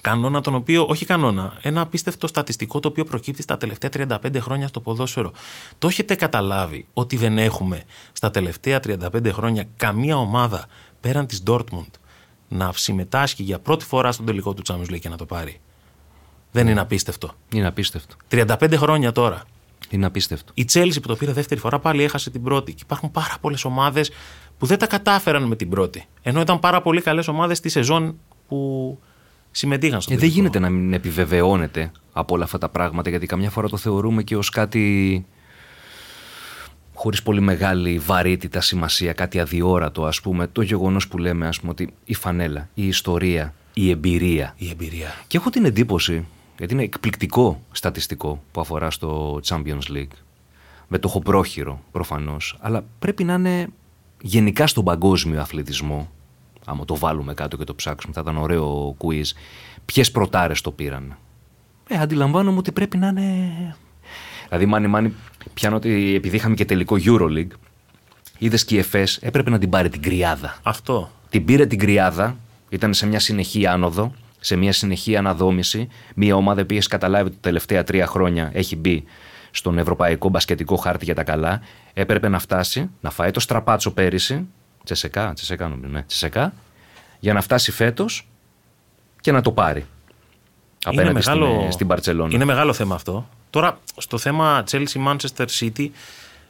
κανόνα 0.01 0.41
τον 0.41 0.55
οποίο, 0.55 0.87
όχι 0.89 1.07
κανόνα, 1.07 1.59
ένα 1.63 1.81
απίστευτο 1.81 2.27
στατιστικό 2.27 2.81
το 2.81 2.89
οποίο 2.89 3.05
προκύπτει 3.05 3.43
στα 3.43 3.57
τελευταία 3.57 3.91
35 4.23 4.37
χρόνια 4.41 4.69
στο 4.69 4.81
ποδόσφαιρο. 4.81 5.33
Το 5.79 5.89
έχετε 5.89 6.15
καταλάβει 6.15 6.87
ότι 6.93 7.17
δεν 7.17 7.39
έχουμε 7.39 7.83
στα 8.13 8.31
τελευταία 8.31 8.81
35 8.87 9.33
χρόνια 9.33 9.65
καμία 9.77 10.17
ομάδα 10.17 10.67
πέραν 11.01 11.27
της 11.27 11.43
Dortmund 11.47 11.91
να 12.49 12.73
συμμετάσχει 12.75 13.43
για 13.43 13.59
πρώτη 13.59 13.85
φορά 13.85 14.13
στον 14.13 14.27
τελικό 14.27 14.55
του 14.55 14.63
Champions 14.69 14.93
League 14.93 14.99
και 14.99 15.09
να 15.09 15.17
το 15.17 15.27
πάρει; 15.27 15.61
Δεν 16.53 16.69
είναι 16.69 16.81
απίστευτο. 16.81 17.31
Είναι 17.53 17.67
απίστευτο. 17.67 18.17
35 18.31 18.75
χρόνια 18.77 19.13
τώρα. 19.13 19.43
Είναι 19.91 20.07
απίστευτο. 20.07 20.53
Η 20.55 20.65
Chelsea 20.73 20.95
που 21.03 21.09
το 21.09 21.17
πήρε 21.17 21.33
δεύτερη 21.33 21.61
φορά 21.61 21.79
πάλι 21.79 22.03
έχασε 22.03 22.31
την 22.31 22.43
πρώτη. 22.43 22.75
Και 22.75 22.83
υπάρχουν 22.85 23.11
πάρα 23.11 23.37
πολλές 23.41 23.65
ομάδες 23.65 24.11
που 24.59 24.67
δεν 24.67 24.79
τα 24.79 24.87
κατάφεραν 24.87 25.43
με 25.43 25.57
την 25.57 25.69
πρώτη. 25.69 26.05
Ενώ 26.23 26.41
ήταν 26.41 26.59
πάρα 26.59 26.83
πολύ 26.83 27.01
καλές 27.01 27.29
ομάδες 27.29 27.61
τη 27.61 27.69
σεζόν 27.69 28.19
που 28.49 28.99
συμμετείχαν 29.53 30.01
στο 30.01 30.13
Ε, 30.13 30.17
δεν 30.17 30.25
τελικό. 30.29 30.41
γίνεται 30.41 30.59
να 30.59 30.71
μην 30.71 30.93
επιβεβαιώνεται 30.93 31.91
από 32.13 32.35
όλα 32.35 32.45
αυτά 32.45 32.59
τα 32.59 32.69
πράγματα 32.69 33.11
γιατί 33.11 33.27
καμιά 33.27 33.51
φορά 33.51 33.69
το 33.69 33.77
θεωρούμε 33.77 34.23
και 34.23 34.37
ως 34.37 34.51
κάτι 34.51 35.25
χωρίς 36.95 37.23
πολύ 37.23 37.41
μεγάλη 37.41 37.99
βαρύτητα 37.99 38.61
σημασία, 38.61 39.13
κάτι 39.13 39.41
αδιόρατο 39.41 40.05
ας 40.05 40.21
πούμε, 40.21 40.47
το 40.47 40.63
γεγονός 40.63 41.09
που 41.09 41.19
λέμε 41.19 41.47
ας 41.47 41.61
πούμε 41.61 41.71
ότι 41.73 41.93
η 42.05 42.15
φανέλα, 42.15 42.69
η 42.75 42.87
ιστορία, 42.87 43.55
η 43.75 43.91
εμπειρία. 43.91 44.55
Η 44.59 44.69
εμπειρία. 44.71 45.15
Και 45.27 45.37
έχω 45.37 45.51
την 45.51 45.65
εντύπωση, 45.65 46.25
γιατί 46.59 46.75
είναι 46.75 46.83
εκπληκτικό 46.83 47.63
στατιστικό 47.73 48.43
που 48.53 48.61
αφορά 48.61 48.91
στο 48.91 49.41
Champions 49.45 49.91
League, 49.97 50.17
με 50.89 50.99
το 50.99 51.09
χοπρόχειρο 51.09 51.83
προφανώς, 51.93 52.57
αλλά 52.61 52.85
πρέπει 52.99 53.25
να 53.25 53.35
είναι 53.35 53.67
γενικά 54.23 54.67
στον 54.67 54.85
παγκόσμιο 54.85 55.41
αθλητισμό, 55.41 56.11
άμα 56.65 56.85
το 56.85 56.97
βάλουμε 56.97 57.35
κάτω 57.35 57.57
και 57.57 57.65
το 57.65 57.75
ψάξουμε, 57.75 58.13
θα 58.13 58.21
ήταν 58.21 58.37
ωραίο 58.37 58.97
quiz, 58.99 59.25
ποιες 59.85 60.11
προτάρες 60.11 60.61
το 60.61 60.71
πήραν; 60.71 61.17
Ε, 61.89 61.99
αντιλαμβάνομαι 61.99 62.59
ότι 62.59 62.73
πρέπει 62.73 62.97
να 62.97 63.07
είναι... 63.09 63.77
Δηλαδή, 64.49 64.67
μάνι 64.67 64.87
μάνι, 64.87 65.13
πιάνω 65.55 65.77
ότι 65.77 66.15
επειδή 66.15 66.37
είχαμε 66.37 66.55
και 66.55 66.65
τελικό 66.65 66.97
Euroleague, 67.05 67.57
είδες 68.39 68.65
και 68.65 68.75
η 68.75 68.79
ΕΦΕΣ 68.79 69.17
έπρεπε 69.17 69.51
να 69.51 69.59
την 69.59 69.71
πάρει 69.71 69.89
την 69.89 70.03
κρυάδα. 70.03 70.59
Αυτό. 70.63 71.11
Την 71.31 71.45
πήρε 71.45 71.67
την 71.67 71.79
κρυάδα, 71.79 72.37
ήταν 72.69 72.95
σε 72.95 73.07
μια 73.07 73.19
συνεχή 73.19 73.67
άνοδο, 73.67 74.13
σε 74.41 74.57
μια 74.57 74.73
συνεχή 74.73 75.17
αναδόμηση. 75.17 75.89
Μια 76.15 76.37
ομάδα 76.37 76.65
που 76.65 76.75
έχει 76.75 76.89
καταλάβει 76.89 77.27
ότι 77.27 77.35
τα 77.35 77.41
τελευταία 77.41 77.85
τρία 77.85 78.07
χρόνια 78.07 78.51
έχει 78.53 78.77
μπει 78.77 79.05
στον 79.51 79.79
ευρωπαϊκό 79.79 80.29
μπασκετικό 80.29 80.77
χάρτη 80.77 81.05
για 81.05 81.15
τα 81.15 81.25
καλά. 81.25 81.61
Έπρεπε 81.93 82.29
να 82.29 82.39
φτάσει, 82.39 82.91
να 83.01 83.11
φάει 83.11 83.31
το 83.31 83.41
στραπάτσο 83.41 83.93
πέρυσι. 83.93 84.47
Τσεσεκά, 84.85 85.33
τσεσεκά 85.33 85.69
νομίζω, 85.69 85.93
ναι, 85.93 86.03
τσεσεκά. 86.03 86.53
Για 87.21 87.33
να 87.33 87.41
φτάσει 87.41 87.73
φέτος 87.73 88.29
και 89.21 89.33
να 89.33 89.41
το 89.41 89.53
πάρει. 89.53 89.87
Απέναντι 90.85 91.21
στην, 91.21 91.73
στην 91.73 91.87
Μπαρτσελώνα. 91.87 92.35
είναι 92.35 92.45
μεγάλο 92.45 92.73
θέμα 92.73 92.95
αυτό. 92.95 93.29
Τώρα, 93.51 93.79
στο 93.97 94.19
θέμα 94.19 94.65
Chelsea-Manchester 94.71 95.47
City. 95.61 95.89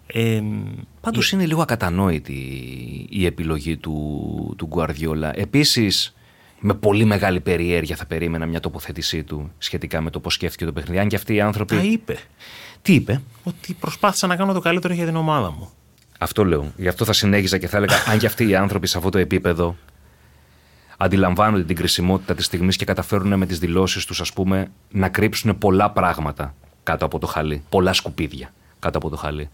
Ε, 0.07 0.43
Πάντως 1.01 1.33
είναι 1.33 1.47
λίγο 1.47 1.63
ακατανόητη 1.63 2.33
η 3.11 3.27
επιλογή 3.27 3.77
του, 3.77 4.55
του 4.59 4.69
Guardiola. 4.73 5.31
Επίσης, 5.35 6.15
με 6.61 6.75
πολύ 6.75 7.05
μεγάλη 7.05 7.41
περιέργεια 7.41 7.97
θα 7.97 8.07
περίμενα 8.07 8.47
μια 8.47 8.61
τοποθέτησή 8.61 9.23
του 9.25 9.51
σχετικά 9.59 10.01
με 10.01 10.11
το 10.11 10.21
πώς 10.21 10.35
σκέφτηκε 10.35 10.65
το 10.65 10.73
παιχνίδι. 10.73 10.99
Αν 10.99 11.09
και 11.09 11.17
αυτοί 11.17 11.35
οι 11.35 11.41
άνθρωποι. 11.41 11.77
Τα 11.77 11.83
είπε. 11.83 12.19
Τι 12.83 12.95
είπε; 12.95 13.23
Ότι 13.45 13.75
προσπάθησα 13.75 14.27
να 14.27 14.37
κάνω 14.37 14.53
το 14.53 14.61
καλύτερο 14.61 14.95
για 14.95 15.07
την 15.07 15.17
ομάδα 15.17 15.51
μου. 15.51 15.71
Αυτό 16.23 16.45
λέω. 16.45 16.73
Γι' 16.77 16.89
αυτό 16.89 17.05
θα 17.05 17.13
συνέχιζα 17.13 17.59
και 17.59 17.69
θα 17.69 17.77
έλεγα, 17.77 17.95
αν 18.11 18.19
και 18.19 18.27
αυτοί 18.27 18.49
οι 18.49 18.55
άνθρωποι 18.55 18.87
σε 18.87 18.99
αυτό 18.99 19.11
το 19.11 19.19
επίπεδο 19.19 19.77
αντιλαμβάνονται 20.97 21.65
την 21.65 21.77
κρισιμότητα 21.77 22.35
της 22.35 22.45
στιγμής 22.45 22.77
και 22.77 22.85
καταφέρουν 22.85 23.39
με 23.39 23.47
τις 23.47 23.59
δηλώσεις 23.59 24.05
τους, 24.05 24.21
ας 24.21 24.33
πούμε, 24.33 24.71
να 24.91 25.09
κρύψουν 25.09 25.59
πολλά 25.59 25.91
πράγματα 25.91 26.55
κάτω 26.83 27.05
από 27.05 27.19
το 27.19 27.27
χαλί. 27.27 27.63
Πολλά 27.69 27.93
σκουπίδια 27.93 28.53
κάτω 28.79 28.99
από 28.99 29.09
το 29.09 29.17
χαλί. 29.17 29.51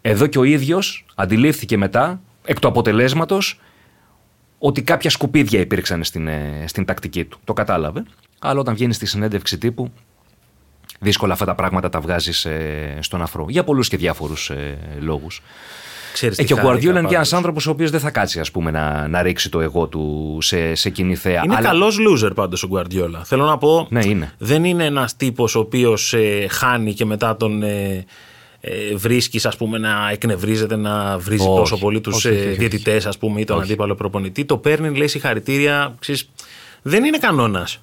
Εδώ 0.00 0.26
και 0.26 0.38
ο 0.38 0.44
ίδιος 0.44 1.04
αντιλήφθηκε 1.14 1.76
μετά, 1.76 2.20
εκ 2.44 2.58
του 2.58 2.68
αποτελέσματος, 2.68 3.60
ότι 4.58 4.82
κάποια 4.82 5.10
σκουπίδια 5.10 5.60
υπήρξαν 5.60 6.04
στην, 6.04 6.28
ε, 6.28 6.64
στην 6.66 6.84
τακτική 6.84 7.24
του. 7.24 7.38
Το 7.44 7.52
κατάλαβε. 7.52 8.04
Αλλά 8.38 8.60
όταν 8.60 8.74
βγαίνει 8.74 8.92
στη 8.92 9.06
συνέντευξη 9.06 9.58
τύπου, 9.58 9.92
δύσκολα 11.02 11.32
αυτά 11.32 11.44
τα 11.44 11.54
πράγματα 11.54 11.88
τα 11.88 12.00
βγάζεις 12.00 12.44
ε, 12.44 12.96
στον 13.00 13.22
αφρό. 13.22 13.46
Για 13.48 13.64
πολλούς 13.64 13.88
και 13.88 13.96
διάφορους 13.96 14.50
ε, 14.50 14.78
λόγους. 15.00 15.42
Ξέρεις 16.12 16.38
Ε, 16.38 16.40
τι 16.40 16.46
και 16.46 16.52
ο 16.52 16.56
χάρηκα 16.56 16.70
Γκουαρδιόλα 16.72 16.98
είναι 16.98 17.08
και 17.08 17.14
ένας 17.14 17.28
πάντως. 17.28 17.44
άνθρωπος 17.44 17.66
ο 17.66 17.70
οποίος 17.70 17.90
δεν 17.90 18.00
θα 18.00 18.10
κάτσει 18.10 18.40
ας 18.40 18.50
πούμε, 18.50 18.70
να, 18.70 19.08
να 19.08 19.22
ρίξει 19.22 19.48
το 19.50 19.60
εγώ 19.60 19.86
του 19.86 20.38
σε, 20.40 20.74
σε 20.74 20.90
κοινή 20.90 21.14
θέα. 21.14 21.42
Είναι 21.44 21.54
Αλλά- 21.54 21.66
καλός 21.68 21.96
loser 22.08 22.30
πάντως 22.34 22.62
ο 22.62 22.66
Γκουαρδιόλα. 22.66 23.24
Θέλω 23.24 23.44
να 23.44 23.58
πω. 23.58 23.86
Ναι, 23.90 24.04
είναι. 24.04 24.32
Δεν 24.38 24.64
είναι 24.64 24.84
ένας 24.84 25.16
τύπος 25.16 25.54
ο 25.54 25.58
οποίος 25.58 26.14
χάνει 26.50 26.94
και 26.94 27.04
μετά 27.04 27.36
τον 27.36 27.62
ε, 27.62 28.04
ε, 28.60 28.94
βρίσκεις, 28.96 29.46
ας 29.46 29.56
πούμε, 29.56 29.78
να 29.78 30.08
εκνευρίζεται, 30.10 30.76
να 30.76 31.18
βρίζει 31.18 31.46
Όχι, 31.48 31.56
τόσο 31.58 31.78
πολύ 31.78 32.00
τους 32.00 32.14
όχι, 32.16 32.28
όχι, 32.28 32.46
όχι. 32.46 32.56
διαιτητές, 32.58 33.06
ας 33.06 33.18
πούμε, 33.18 33.40
ή 33.40 33.44
τον 33.44 33.56
Όχι. 33.56 33.64
αντίπαλο 33.66 33.94
προπονητή. 33.94 34.44
Το 34.44 34.56
παίρνει, 34.56 34.96
λέει 34.96 35.08
συγχαρητήρια. 35.08 35.94
Ξέρεις, 35.98 36.30
δεν 36.82 37.04
είναι 37.04 37.18
κανόνας. 37.18 37.82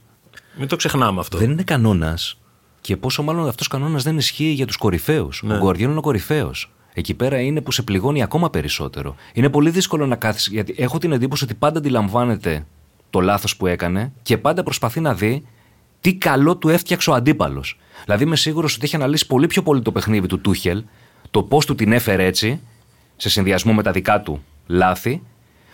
Μην 0.57 0.67
το 0.67 0.75
ξεχνάμε 0.75 1.19
αυτό. 1.19 1.37
Δεν 1.37 1.49
είναι 1.51 1.63
κανόνας. 1.63 2.37
Και 2.81 2.97
πόσο 2.97 3.23
μάλλον 3.23 3.47
αυτός 3.47 3.67
κανόνας 3.67 4.03
δεν 4.03 4.17
ισχύει 4.17 4.43
για 4.51 4.65
τους 4.65 4.77
κορυφαίους. 4.77 5.41
Ναι. 5.45 5.53
Ο 5.53 5.57
Γκουαρδιόλα 5.57 5.91
είναι 5.91 5.99
ο 5.99 6.03
κορυφαίος. 6.03 6.71
Εκεί 6.93 7.13
πέρα 7.13 7.39
είναι 7.39 7.61
που 7.61 7.71
σε 7.71 7.81
πληγώνει 7.81 8.23
ακόμα 8.23 8.49
περισσότερο. 8.49 9.15
Είναι 9.33 9.49
πολύ 9.49 9.69
δύσκολο 9.69 10.05
να 10.05 10.15
κάθεις. 10.15 10.47
Γιατί 10.47 10.75
έχω 10.77 10.97
την 10.97 11.11
εντύπωση 11.11 11.43
ότι 11.43 11.53
πάντα 11.53 11.77
αντιλαμβάνεται 11.77 12.65
το 13.09 13.19
λάθος 13.19 13.57
που 13.57 13.67
έκανε 13.67 14.11
και 14.21 14.37
πάντα 14.37 14.63
προσπαθεί 14.63 14.99
να 14.99 15.13
δει 15.13 15.45
τι 16.01 16.15
καλό 16.15 16.57
του 16.57 16.69
έφτιαξε 16.69 17.09
ο 17.09 17.13
αντίπαλος. 17.13 17.77
Δηλαδή 18.03 18.23
είμαι 18.23 18.35
σίγουρος 18.35 18.75
ότι 18.75 18.85
έχει 18.85 18.95
αναλύσει 18.95 19.27
πολύ 19.27 19.47
πιο 19.47 19.63
πολύ 19.63 19.81
το 19.81 19.91
παιχνίδι 19.91 20.27
του 20.27 20.39
Τούχελ, 20.39 20.83
το 21.31 21.43
πώς 21.43 21.65
του 21.65 21.75
την 21.75 21.91
έφερε 21.91 22.25
έτσι, 22.25 22.61
σε 23.15 23.29
συνδυασμό 23.29 23.73
με 23.73 23.83
τα 23.83 23.91
δικά 23.91 24.21
του 24.21 24.43
λάθη, 24.67 25.21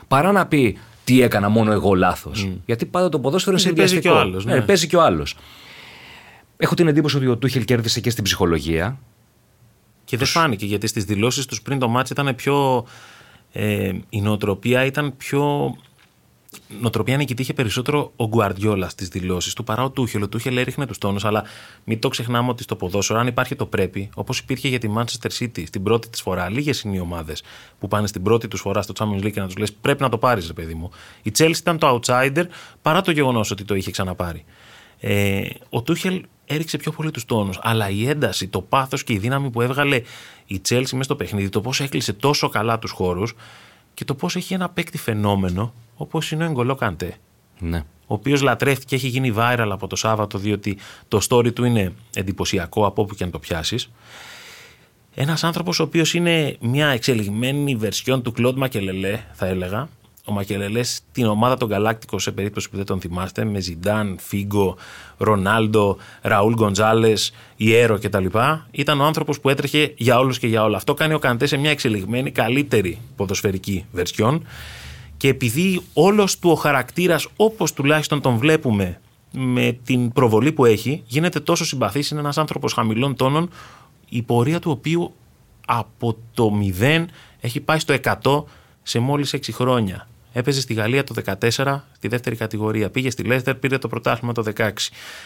παρά 0.07 0.31
να 0.31 0.45
πει 0.45 0.77
τι 1.03 1.21
έκανα 1.21 1.49
μόνο 1.49 1.71
εγώ 1.71 1.93
λάθος. 1.93 2.49
Γιατί 2.65 2.85
πάντα 2.85 3.09
το 3.09 3.19
ποδόσφαιρο 3.19 3.57
είναι 3.59 3.63
Γιατί 3.63 3.79
παίζει 3.79 3.93
συνδυαστικό. 3.93 4.23
και 4.23 4.25
ο 4.25 4.29
άλλος, 4.29 4.45
ναι. 4.45 4.61
παίζει 4.61 4.87
και 4.87 4.95
ο 4.95 5.01
άλλος. 5.01 5.35
Έχω 6.57 6.75
την 6.75 6.87
εντύπωση 6.87 7.17
ότι 7.17 7.27
ο 7.27 7.37
Τούχελ 7.37 7.65
κέρδισε 7.65 7.99
και 7.99 8.09
στην 8.09 8.23
ψυχολογία. 8.23 8.99
Και 10.05 10.17
δεν 10.17 10.27
φάνηκε 10.27 10.65
γιατί 10.65 10.87
στις 10.87 11.03
δηλώσεις 11.03 11.45
τους 11.45 11.61
πριν 11.61 11.79
το 11.79 11.87
μάτς 11.87 12.09
ήταν 12.09 12.35
πιο. 12.35 12.85
Ε, 13.51 13.91
η 14.09 14.21
νοοτροπία 14.21 14.85
ήταν 14.85 15.17
πιο. 15.17 15.75
Νοοτροπία 16.81 17.17
νικητή 17.17 17.41
είχε 17.41 17.53
περισσότερο 17.53 18.11
ο 18.15 18.27
Γκουαρδιόλας 18.27 18.91
στις 18.91 19.07
δηλώσεις 19.07 19.53
του 19.53 19.63
παρά 19.63 19.83
ο 19.83 19.89
Τούχελ. 19.89 20.21
Ο 20.21 20.27
Τούχελ 20.27 20.57
έριχνε 20.57 20.85
τους 20.85 20.97
τόνους, 20.97 21.25
αλλά 21.25 21.43
μην 21.83 21.99
το 21.99 22.07
ξεχνάμε 22.07 22.49
ότι 22.49 22.63
στο 22.63 22.75
ποδόσφαιρο, 22.75 23.19
αν 23.19 23.27
υπάρχει 23.27 23.55
το 23.55 23.65
πρέπει, 23.65 24.09
όπως 24.15 24.39
υπήρχε 24.39 24.67
για 24.67 24.79
τη 24.79 24.89
Manchester 24.95 25.29
City 25.39 25.67
στην 25.67 25.83
πρώτη 25.83 26.09
της 26.09 26.21
φορά, 26.21 26.49
λίγες 26.49 26.81
είναι 26.81 26.95
οι 26.95 26.99
ομάδες 26.99 27.43
που 27.79 27.87
πάνε 27.87 28.07
στην 28.07 28.23
πρώτη 28.23 28.47
τους 28.47 28.61
φορά 28.61 28.81
στο 28.81 28.93
Champions 28.99 29.23
League 29.25 29.31
και 29.31 29.39
να 29.39 29.45
τους 29.45 29.57
λες: 29.57 29.73
Πρέπει 29.73 30.01
να 30.01 30.09
το 30.09 30.17
πάρεις, 30.17 30.47
ρε 30.47 30.53
παιδί 30.53 30.73
μου. 30.73 30.91
Η 31.21 31.31
Chelsea 31.37 31.57
ήταν 31.59 31.77
το 31.77 31.99
outsider 31.99 32.45
παρά 32.81 33.01
το 33.01 33.11
γεγονός 33.11 33.51
ότι 33.51 33.63
το 33.63 33.75
είχε 33.75 33.91
ξαναπάρει. 33.91 34.45
Ε, 35.07 35.49
ο 35.69 35.81
Τούχελ 35.81 36.25
έριξε 36.45 36.77
πιο 36.77 36.91
πολύ 36.91 37.11
τους 37.11 37.25
τόνους. 37.25 37.59
Αλλά 37.61 37.89
η 37.89 38.09
ένταση, 38.09 38.47
το 38.47 38.61
πάθος 38.61 39.03
και 39.03 39.13
η 39.13 39.17
δύναμη 39.17 39.49
που 39.49 39.61
έβγαλε 39.61 40.01
η 40.45 40.61
Chelsea 40.69 40.89
μέσα 40.91 41.03
στο 41.03 41.15
παιχνίδι, 41.15 41.49
το 41.49 41.61
πώς 41.61 41.79
έκλεισε 41.79 42.13
τόσο 42.13 42.49
καλά 42.49 42.79
τους 42.79 42.91
χώρους 42.91 43.33
και 43.93 44.05
το 44.05 44.15
πώς 44.15 44.35
έχει 44.35 44.53
ένα 44.53 44.69
παίκτη 44.69 44.97
φαινόμενο 44.97 45.73
όπως 45.95 46.31
είναι 46.31 46.43
ο 46.43 46.47
Εγκολό 46.47 46.75
Καντέ. 46.75 47.17
Ναι. 47.59 47.77
Ο 48.07 48.13
οποίος 48.13 48.41
λατρεύτηκε, 48.41 48.95
έχει 48.95 49.07
γίνει 49.07 49.33
viral 49.37 49.67
από 49.71 49.87
το 49.87 49.95
Σάββατο, 49.95 50.37
διότι 50.37 50.77
το 51.07 51.19
story 51.29 51.53
του 51.53 51.63
είναι 51.63 51.93
εντυπωσιακό 52.15 52.85
από 52.85 53.01
όπου 53.01 53.15
και 53.15 53.23
αν 53.23 53.31
το 53.31 53.39
πιάσεις. 53.39 53.91
Ένας 55.15 55.43
άνθρωπος 55.43 55.79
ο 55.79 55.83
οποίος 55.83 56.13
είναι 56.13 56.57
μια 56.59 56.87
εξελιγμένη 56.87 57.75
βερσιόν 57.75 58.21
του 58.21 58.31
Κλοντ 58.31 58.57
Μακελελέ, 58.57 59.23
θα 59.33 59.45
έλεγα. 59.45 59.89
Ο 60.25 60.31
Μακελελές 60.31 60.95
στην 60.95 61.25
ομάδα 61.25 61.57
των 61.57 61.69
Γαλάκτικο, 61.69 62.19
σε 62.19 62.31
περίπτωση 62.31 62.69
που 62.69 62.75
δεν 62.75 62.85
τον 62.85 62.99
θυμάστε, 62.99 63.45
με 63.45 63.59
Ζιντάν, 63.59 64.17
Φίγκο, 64.19 64.77
Ρονάλντο, 65.17 65.97
Ραούλ 66.21 66.53
Γκοντζάλε, 66.53 67.13
Ιέρο 67.55 67.99
κτλ. 67.99 68.25
Ήταν 68.71 69.01
ο 69.01 69.03
άνθρωπος 69.05 69.39
που 69.39 69.49
έτρεχε 69.49 69.93
για 69.97 70.19
όλους 70.19 70.39
και 70.39 70.47
για 70.47 70.63
όλα. 70.63 70.77
Αυτό 70.77 70.93
κάνει 70.93 71.13
ο 71.13 71.19
Καντέ 71.19 71.45
σε 71.45 71.57
μια 71.57 71.69
εξελιγμένη, 71.69 72.31
καλύτερη 72.31 72.97
ποδοσφαιρική 73.15 73.85
βερσιόν. 73.91 74.45
Και 75.17 75.27
επειδή 75.27 75.81
όλος 75.93 76.39
του 76.39 76.49
ο 76.49 76.55
χαρακτήρας 76.55 77.27
όπως 77.35 77.73
τουλάχιστον 77.73 78.21
τον 78.21 78.37
βλέπουμε 78.37 78.99
με 79.31 79.79
την 79.83 80.11
προβολή 80.11 80.51
που 80.51 80.65
έχει 80.65 81.03
γίνεται 81.05 81.39
τόσο 81.39 81.65
συμπαθής, 81.65 82.09
είναι 82.09 82.19
ένας 82.19 82.37
άνθρωπος 82.37 82.73
χαμηλών 82.73 83.15
τόνων 83.15 83.49
η 84.09 84.21
πορεία 84.21 84.59
του 84.59 84.71
οποίου 84.71 85.13
από 85.65 86.17
το 86.33 86.51
0 86.79 87.05
έχει 87.39 87.59
πάει 87.59 87.79
στο 87.79 87.95
100 88.23 88.43
σε 88.83 88.99
μόλις 88.99 89.33
6 89.33 89.51
χρόνια. 89.51 90.07
Έπαιζε 90.37 90.61
στη 90.61 90.73
Γαλλία 90.73 91.03
το 91.03 91.15
14 91.25 91.81
στη 91.95 92.07
δεύτερη 92.07 92.35
κατηγορία. 92.35 92.89
Πήγε 92.89 93.09
στη 93.09 93.23
Λέστερ, 93.23 93.55
πήρε 93.55 93.77
το 93.77 93.87
πρωτάθλημα 93.87 94.33
το 94.33 94.43
16. 94.55 94.69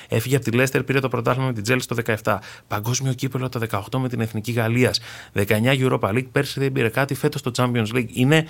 Έφυγε 0.08 0.36
από 0.36 0.46
τη 0.46 0.52
Λέστερ, 0.52 0.84
πήρε 0.84 1.00
το 1.00 1.08
πρωτάθλημα 1.08 1.48
με 1.48 1.54
την 1.54 1.64
Τζέλση 1.64 1.88
το 1.88 1.96
17. 2.24 2.38
Παγκόσμιο 2.68 3.14
κύπελο 3.14 3.50
το 3.50 3.62
18 3.72 4.00
με 4.00 4.10
την 4.10 4.22
Εθνική 4.22 4.52
Γαλλίας. 4.52 5.00
19 5.34 5.46
Europa 5.64 6.10
League, 6.10 6.28
πέρσι 6.32 6.60
δεν 6.60 6.72
πήρε 6.72 6.90
κάτι, 6.90 7.14
φέτος 7.14 7.42
το 7.42 7.52
Champions 7.56 7.88
League. 7.96 8.10
Είναι 8.14 8.46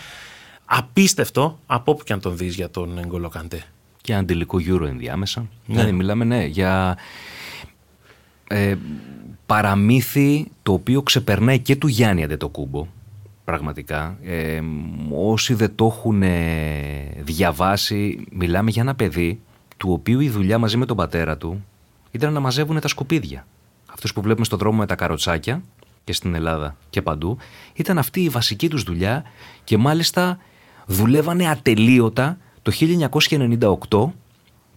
απίστευτο 0.66 1.60
από 1.66 1.92
όπου 1.92 2.04
και 2.04 2.14
αν 2.14 2.20
τον 2.20 2.38
δεις 2.38 2.56
για 2.56 2.70
τον 2.70 2.98
Εγκολό 2.98 3.30
Καντέ. 3.30 3.64
Και 4.02 4.14
αντιλικό 4.14 4.58
Euro 4.68 4.86
ενδιάμεσα. 4.88 5.46
Δηλαδή, 5.66 5.92
μιλάμε 5.92 6.26
ναι, 6.26 6.46
για 6.46 6.98
ε, 8.48 8.76
παραμύθι 9.46 10.48
το 10.64 10.74
οποίο 10.74 11.02
ξεπερνάει 11.02 11.60
και 11.60 11.76
του 11.76 11.88
Γιάννη 11.88 12.24
Αντετοκούμπο. 12.24 12.88
Πραγματικά. 13.50 14.18
Ε, 14.24 14.62
όσοι 15.12 15.54
δεν 15.54 15.76
το 15.76 15.86
έχουν 15.86 16.24
ε, 16.24 17.12
διαβάσει, 17.20 18.26
μιλάμε 18.32 18.70
για 18.70 18.82
ένα 18.82 18.96
παιδί 18.96 19.40
του 19.78 19.92
οποίου 19.92 20.20
η 20.20 20.30
δουλειά 20.30 20.58
μαζί 20.58 20.78
με 20.78 20.86
τον 20.86 20.98
πατέρα 20.98 21.38
του 21.38 21.66
ήταν 22.12 22.34
να 22.34 22.40
μαζεύουν 22.40 22.80
τα 22.80 22.88
σκουπίδια. 22.88 23.48
Αυτούς 23.92 24.14
που 24.14 24.22
βλέπουμε 24.22 24.46
στον 24.46 24.60
δρόμο 24.60 24.78
με 24.78 24.86
τα 24.86 24.96
καροτσάκια 24.96 25.62
και 26.04 26.14
στην 26.14 26.36
Ελλάδα 26.36 26.76
και 26.90 27.02
παντού, 27.02 27.38
ήταν 27.74 27.98
αυτή 27.98 28.24
η 28.24 28.30
βασική 28.30 28.70
τους 28.70 28.84
δουλειά 28.84 29.24
και 29.64 29.78
μάλιστα 29.78 30.38
δουλεύανε 30.86 31.50
ατελείωτα 31.50 32.38
το 32.62 32.72
1998 33.90 34.12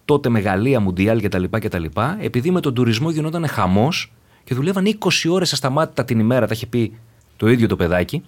τότε 0.05 0.29
με 0.29 0.39
Γαλλία, 0.39 0.79
Μουντιάλ 0.79 1.21
κτλ. 1.21 1.43
κτλ. 1.49 1.85
Επειδή 2.19 2.51
με 2.51 2.59
τον 2.59 2.73
τουρισμό 2.73 3.09
γινόταν 3.09 3.47
χαμός 3.47 4.13
και 4.43 4.53
δουλεύαν 4.53 4.97
20 4.99 5.09
ώρες 5.29 5.53
ασταμάτητα 5.53 6.05
την 6.05 6.19
ημέρα, 6.19 6.47
τα 6.47 6.53
είχε 6.53 6.65
πει 6.65 6.97
το 7.37 7.49
ίδιο 7.49 7.67
το 7.67 7.75
παιδάκι, 7.75 8.23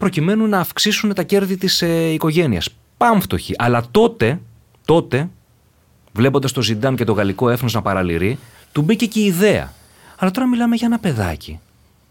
προκειμένου 0.00 0.46
να 0.46 0.58
αυξήσουν 0.58 1.14
τα 1.14 1.22
κέρδη 1.22 1.56
της 1.56 1.82
ε, 1.82 2.12
οικογένειας. 2.12 2.68
Πάμφτωχοι. 2.96 3.54
Αλλά 3.58 3.84
τότε, 3.90 4.40
τότε, 4.84 5.28
βλέποντας 6.12 6.52
το 6.52 6.62
Ζιντάν 6.62 6.96
και 6.96 7.04
το 7.04 7.12
γαλλικό 7.12 7.50
έθνος 7.50 7.74
να 7.74 7.82
παραλυρεί, 7.82 8.38
του 8.72 8.82
μπήκε 8.82 9.06
και 9.06 9.20
η 9.20 9.24
ιδέα. 9.24 9.72
Αλλά 10.18 10.30
τώρα 10.30 10.48
μιλάμε 10.48 10.76
για 10.76 10.86
ένα 10.86 10.98
παιδάκι. 10.98 11.60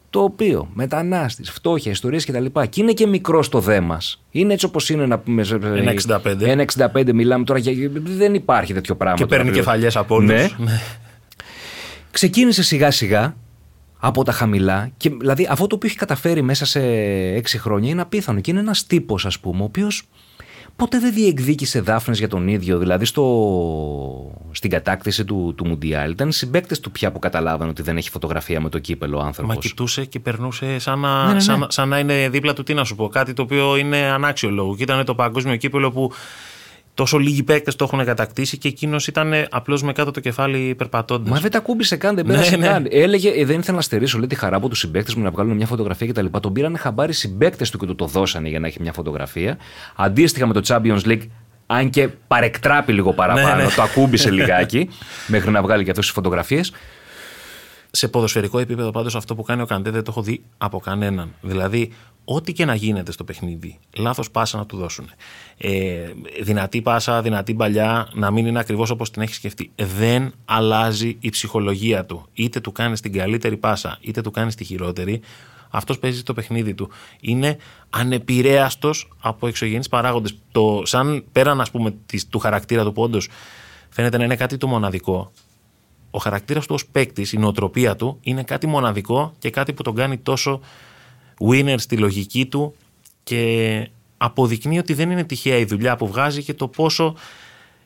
Το 0.09 0.23
οποίο 0.23 0.69
μετανάστης, 0.73 1.49
φτώχεια, 1.51 1.91
ιστορίες 1.91 2.25
κτλ. 2.25 2.45
Και, 2.45 2.65
και 2.65 2.81
είναι 2.81 2.91
και 2.91 3.07
μικρός 3.07 3.45
στο 3.45 3.59
δε 3.59 3.79
μας. 3.79 4.21
Είναι 4.31 4.53
έτσι 4.53 4.65
όπως 4.65 4.89
είναι 4.89 5.05
να 5.05 5.17
πούμε. 5.19 5.45
Ένα 5.51 5.93
65. 6.23 6.41
Ένα 6.41 6.65
65 6.93 7.13
μιλάμε 7.13 7.43
τώρα 7.43 7.59
για. 7.59 7.89
Δεν 8.03 8.33
υπάρχει 8.33 8.73
τέτοιο 8.73 8.95
πράγμα. 8.95 9.17
Και 9.17 9.25
τώρα 9.25 9.35
παίρνει 9.35 9.49
πλέον. 9.49 9.65
κεφαλιές 9.65 9.95
από 9.95 10.15
όλους. 10.15 10.29
Ναι. 10.29 10.81
Ξεκίνησε 12.11 12.63
σιγά 12.63 12.91
σιγά 12.91 13.35
από 13.99 14.23
τα 14.23 14.31
χαμηλά. 14.31 14.91
Και, 14.97 15.09
δηλαδή 15.09 15.47
αυτό 15.51 15.67
το 15.67 15.75
οποίο 15.75 15.89
έχει 15.89 15.97
καταφέρει 15.97 16.41
μέσα 16.41 16.65
σε 16.65 16.79
έξι 17.35 17.57
χρόνια 17.57 17.89
είναι 17.89 18.01
απίθανο. 18.01 18.39
Και 18.39 18.51
είναι 18.51 18.59
ένας 18.59 18.85
τύπος, 18.85 19.25
ας 19.25 19.39
πούμε, 19.39 19.61
ο 19.61 19.65
οποίος 19.65 20.03
ποτέ 20.75 20.99
δεν 20.99 21.13
διεκδίκησε 21.13 21.79
δάφνες 21.79 22.19
για 22.19 22.27
τον 22.27 22.47
ίδιο. 22.47 22.77
Δηλαδή 22.77 23.05
στο... 23.05 23.25
στην 24.51 24.69
κατάκτηση 24.69 25.25
του, 25.25 25.53
του 25.57 25.67
Μουντιάλ 25.67 26.11
ήταν 26.11 26.31
συμπαίκτες 26.31 26.79
του 26.79 26.91
πια 26.91 27.11
που 27.11 27.19
καταλάβανε 27.19 27.69
ότι 27.69 27.81
δεν 27.81 27.97
έχει 27.97 28.09
φωτογραφία 28.09 28.61
με 28.61 28.69
το 28.69 28.79
κύπελο 28.79 29.17
ο 29.17 29.21
άνθρωπος. 29.21 29.55
Μα 29.55 29.61
κοιτούσε 29.61 30.05
και 30.05 30.19
περνούσε 30.19 30.79
σαν 30.79 30.99
να, 30.99 31.21
Ναι, 31.21 31.27
ναι, 31.27 31.33
ναι. 31.33 31.39
Σαν, 31.39 31.65
σαν 31.69 31.89
να 31.89 31.99
είναι 31.99 32.29
δίπλα 32.29 32.53
του, 32.53 32.63
τι 32.63 32.73
να 32.73 32.83
σου 32.83 32.95
πω, 32.95 33.07
κάτι 33.07 33.33
το 33.33 33.41
οποίο 33.41 33.75
είναι 33.77 33.97
ανάξιο 33.97 34.49
λόγο. 34.49 34.75
Και 34.75 34.83
ήταν 34.83 35.05
το 35.05 35.15
παγκόσμιο 35.15 35.55
κύπελο 35.55 35.91
που 35.91 36.11
τόσο 36.99 37.17
λίγοι 37.17 37.43
παίκτες 37.43 37.75
το 37.75 37.83
έχουν 37.83 38.05
κατακτήσει 38.05 38.57
και 38.57 38.67
εκείνος 38.67 39.07
ήταν 39.07 39.33
απλώς 39.49 39.83
με 39.83 39.93
κάτω 39.93 40.11
το 40.11 40.19
κεφάλι 40.19 40.75
περπατώντας. 40.77 41.29
Μα 41.29 41.39
δεν 41.39 41.51
τα 41.51 41.59
κούμπησε 41.59 41.95
καν, 41.95 42.15
δεν 42.15 42.25
πέρασε 42.25 42.57
ναι, 42.57 42.67
καν. 42.67 42.81
Ναι. 42.81 42.89
Έλεγε, 42.89 43.29
ε, 43.29 43.45
δεν 43.45 43.59
ήθελα 43.59 43.75
να 43.75 43.81
στερήσω 43.81 44.17
λέει, 44.17 44.27
τη 44.27 44.35
χαρά 44.35 44.55
από 44.55 44.69
τους 44.69 44.79
συμπαίκτες 44.79 45.15
μου 45.15 45.23
να 45.23 45.29
βγάλουν 45.31 45.55
μια 45.55 45.65
φωτογραφία 45.65 46.07
κτλ. 46.07 46.25
Τον 46.41 46.53
πήραν 46.53 46.77
χαμπάρι 46.77 47.13
συμπαίκτες 47.13 47.69
του 47.69 47.77
και 47.77 47.85
του 47.85 47.95
το 47.95 48.05
δώσανε 48.05 48.49
για 48.49 48.59
να 48.59 48.67
έχει 48.67 48.81
μια 48.81 48.93
φωτογραφία. 48.93 49.57
Αντίστοιχα 49.95 50.47
με 50.47 50.53
το 50.53 50.61
Champions 50.67 51.01
League, 51.05 51.27
αν 51.65 51.89
και 51.89 52.07
παρεκτράπει 52.07 52.93
λίγο 52.93 53.13
παραπάνω, 53.13 53.55
ναι, 53.55 53.63
ναι. 53.63 53.69
το 53.75 53.81
ακούμπησε 53.81 54.31
λιγάκι 54.37 54.89
μέχρι 55.27 55.51
να 55.51 55.61
βγάλει 55.61 55.83
και 55.83 55.89
αυτό 55.89 56.01
τις 56.01 56.11
φωτογραφίες. 56.11 56.71
Σε 57.91 58.07
ποδοσφαιρικό 58.07 58.59
επίπεδο 58.59 58.91
πάντως 58.91 59.15
αυτό 59.15 59.35
που 59.35 59.43
κάνει 59.43 59.61
ο 59.61 59.65
Καντέ 59.65 59.89
δεν 59.89 60.03
το 60.03 60.11
έχω 60.11 60.21
δει 60.21 60.43
από 60.57 60.79
κανέναν. 60.79 61.33
Δηλαδή 61.41 61.91
ό,τι 62.23 62.53
και 62.53 62.65
να 62.65 62.75
γίνεται 62.75 63.11
στο 63.11 63.23
παιχνίδι, 63.23 63.79
λάθος 63.97 64.31
πάσα 64.31 64.57
να 64.57 64.65
του 64.65 64.77
δώσουν. 64.77 65.09
Ε, 65.57 66.11
δυνατή 66.41 66.81
πάσα, 66.81 67.21
δυνατή 67.21 67.53
παλιά, 67.53 68.09
να 68.13 68.31
μην 68.31 68.45
είναι 68.45 68.59
ακριβώς 68.59 68.89
όπως 68.89 69.11
την 69.11 69.21
έχει 69.21 69.33
σκεφτεί. 69.33 69.71
Δεν 69.75 70.33
αλλάζει 70.45 71.17
η 71.19 71.29
ψυχολογία 71.29 72.05
του. 72.05 72.27
Είτε 72.33 72.59
του 72.59 72.71
κάνει 72.71 72.97
την 72.97 73.13
καλύτερη 73.13 73.57
πάσα, 73.57 73.97
είτε 74.01 74.21
του 74.21 74.31
κάνει 74.31 74.53
τη 74.53 74.63
χειρότερη. 74.63 75.21
Αυτός 75.69 75.99
παίζει 75.99 76.23
το 76.23 76.33
παιχνίδι 76.33 76.73
του. 76.73 76.89
Είναι 77.19 77.57
ανεπηρέαστος 77.89 79.11
από 79.19 79.47
εξωγενείς 79.47 79.89
παράγοντες. 79.89 80.37
Σαν 80.83 81.25
πέραν, 81.31 81.61
ας 81.61 81.71
πούμε, 81.71 81.93
του 82.29 82.39
χαρακτήρα 82.39 82.83
του 82.83 82.93
που 82.93 83.09
φαίνεται 83.89 84.17
να 84.17 84.23
είναι 84.23 84.35
κάτι 84.35 84.57
το 84.57 84.67
μοναδικό 84.67 85.31
ο 86.11 86.19
χαρακτήρας 86.19 86.65
του 86.65 86.73
ως 86.73 86.85
παίκτη, 86.85 87.27
η 87.31 87.37
νοοτροπία 87.37 87.95
του 87.95 88.17
είναι 88.21 88.43
κάτι 88.43 88.67
μοναδικό 88.67 89.33
και 89.39 89.49
κάτι 89.49 89.73
που 89.73 89.83
τον 89.83 89.95
κάνει 89.95 90.17
τόσο 90.17 90.59
winner 91.49 91.75
στη 91.77 91.97
λογική 91.97 92.45
του 92.45 92.75
και 93.23 93.89
αποδεικνύει 94.17 94.77
ότι 94.77 94.93
δεν 94.93 95.11
είναι 95.11 95.23
τυχαία 95.23 95.57
η 95.57 95.65
δουλειά 95.65 95.95
που 95.95 96.07
βγάζει 96.07 96.43
και 96.43 96.53
το 96.53 96.67
πόσο 96.67 97.15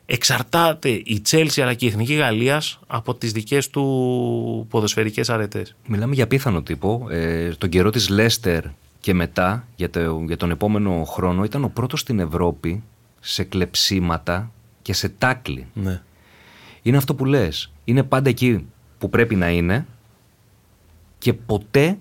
εξαρτάται 0.06 0.88
η 0.88 1.20
Τσέλσι 1.20 1.62
αλλά 1.62 1.74
και 1.74 1.84
η 1.84 1.88
Εθνική 1.88 2.14
Γαλλίας 2.14 2.78
από 2.86 3.14
τις 3.14 3.32
δικές 3.32 3.70
του 3.70 4.66
ποδοσφαιρικές 4.70 5.30
αρετές. 5.30 5.76
Μιλάμε 5.86 6.14
για 6.14 6.26
πίθανο 6.26 6.62
τύπο. 6.62 7.06
Ε, 7.10 7.48
τον 7.58 7.68
καιρό 7.68 7.90
της 7.90 8.08
Λέστερ 8.08 8.64
και 9.00 9.14
μετά 9.14 9.66
για, 9.76 9.90
το, 9.90 10.24
για 10.26 10.36
τον 10.36 10.50
επόμενο 10.50 11.04
χρόνο 11.04 11.44
ήταν 11.44 11.64
ο 11.64 11.68
πρώτος 11.68 12.00
στην 12.00 12.18
Ευρώπη 12.18 12.82
σε 13.20 13.44
κλεψίματα 13.44 14.50
και 14.82 14.92
σε 14.92 15.08
τάκλι. 15.08 15.66
Ναι 15.72 16.02
είναι 16.84 16.96
αυτό 16.96 17.14
που 17.14 17.24
λες. 17.24 17.72
Είναι 17.84 18.02
πάντα 18.02 18.28
εκεί 18.28 18.66
που 18.98 19.10
πρέπει 19.10 19.34
να 19.34 19.50
είναι 19.50 19.86
και 21.18 21.32
ποτέ 21.32 21.98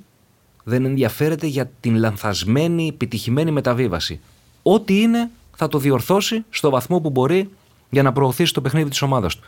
δεν 0.63 0.85
ενδιαφέρεται 0.85 1.47
για 1.47 1.71
την 1.79 1.95
λανθασμένη, 1.95 2.87
επιτυχημένη 2.87 3.51
μεταβίβαση. 3.51 4.19
Ό,τι 4.63 5.01
είναι 5.01 5.29
θα 5.55 5.67
το 5.67 5.77
διορθώσει 5.77 6.45
στο 6.49 6.69
βαθμό 6.69 6.99
που 6.99 7.09
μπορεί 7.09 7.49
για 7.89 8.03
να 8.03 8.11
προωθήσει 8.11 8.53
το 8.53 8.61
παιχνίδι 8.61 8.89
της 8.89 9.01
ομάδας 9.01 9.35
του. 9.35 9.43